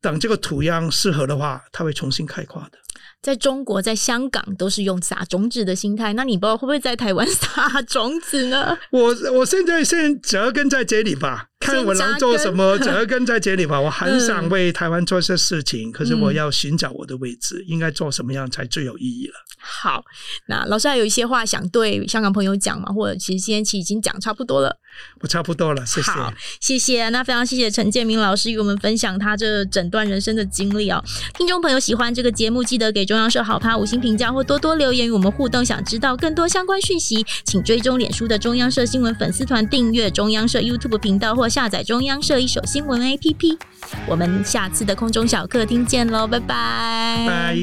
[0.00, 2.78] 等这个土壤适合的话，它会重新开花的。
[3.22, 8.76] 在中国，在香港都是用撒种子的心态，那你不知道会不会在台湾撒种子呢？
[8.90, 11.50] 我我现在先扎根在这里吧。
[11.58, 13.80] 看我能做什么，扎根在这里吧。
[13.80, 19.34] 我很想为台湾做些事情，嗯、 可是我要寻找我的位置，应该做什么样才最有意义了。
[19.58, 20.04] 好，
[20.48, 22.92] 那老师还有一些话想对香港朋友讲吗？
[22.92, 24.78] 或者其实今天其实已经讲差不多了。
[25.20, 26.10] 我差不多了，谢谢。
[26.10, 27.08] 好，谢谢。
[27.10, 31.02] 那非常谢谢陈建明老师与我们分享他这整段人生的经历哦。
[31.36, 35.64] 听众朋友喜欢这个节目，记得给中央社好 POD 五星评价或多多留言与我们互动。
[35.64, 43.58] 想知道更多相关讯息，请追踪脸书的中央社新闻粉丝团，订阅中央社 YouTube 频道或下载中央社一手新闻 APP。
[44.06, 47.24] 我们下次的空中小客厅见喽，拜拜。
[47.26, 47.56] 拜。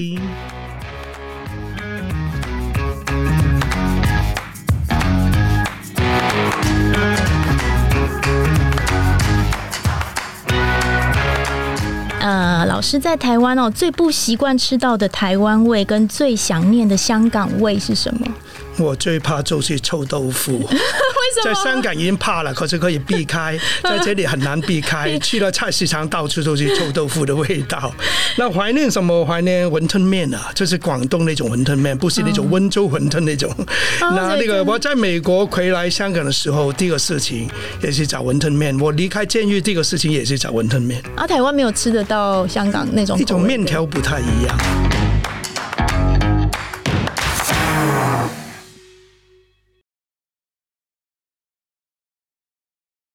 [12.20, 18.26] 呃，老师在台湾哦，最不习惯吃到的台湾味跟最想念的香港味是什么？
[18.78, 20.58] 我最怕就是臭豆腐。
[20.70, 21.54] 为什么？
[21.54, 25.18] 在香港已经怕了，可是可以避开， 在这里很难避开。
[25.20, 27.94] 去了菜市场，到处都是臭豆腐的味道。
[28.38, 29.26] 那怀念什么？
[29.26, 33.50] 怀念馄饨面啊，就是广东那种馄饨面，不是那种温州馄饨那种。
[34.02, 37.50] 哦、那那个我在美国回来香港的时候，第一个事情
[37.82, 38.78] 也是找馄饨面。
[38.80, 41.02] 我离开监狱，第一个事情也是找馄饨面。
[41.16, 45.03] 啊，台湾没有吃得到香港那种，一种面条不太一样。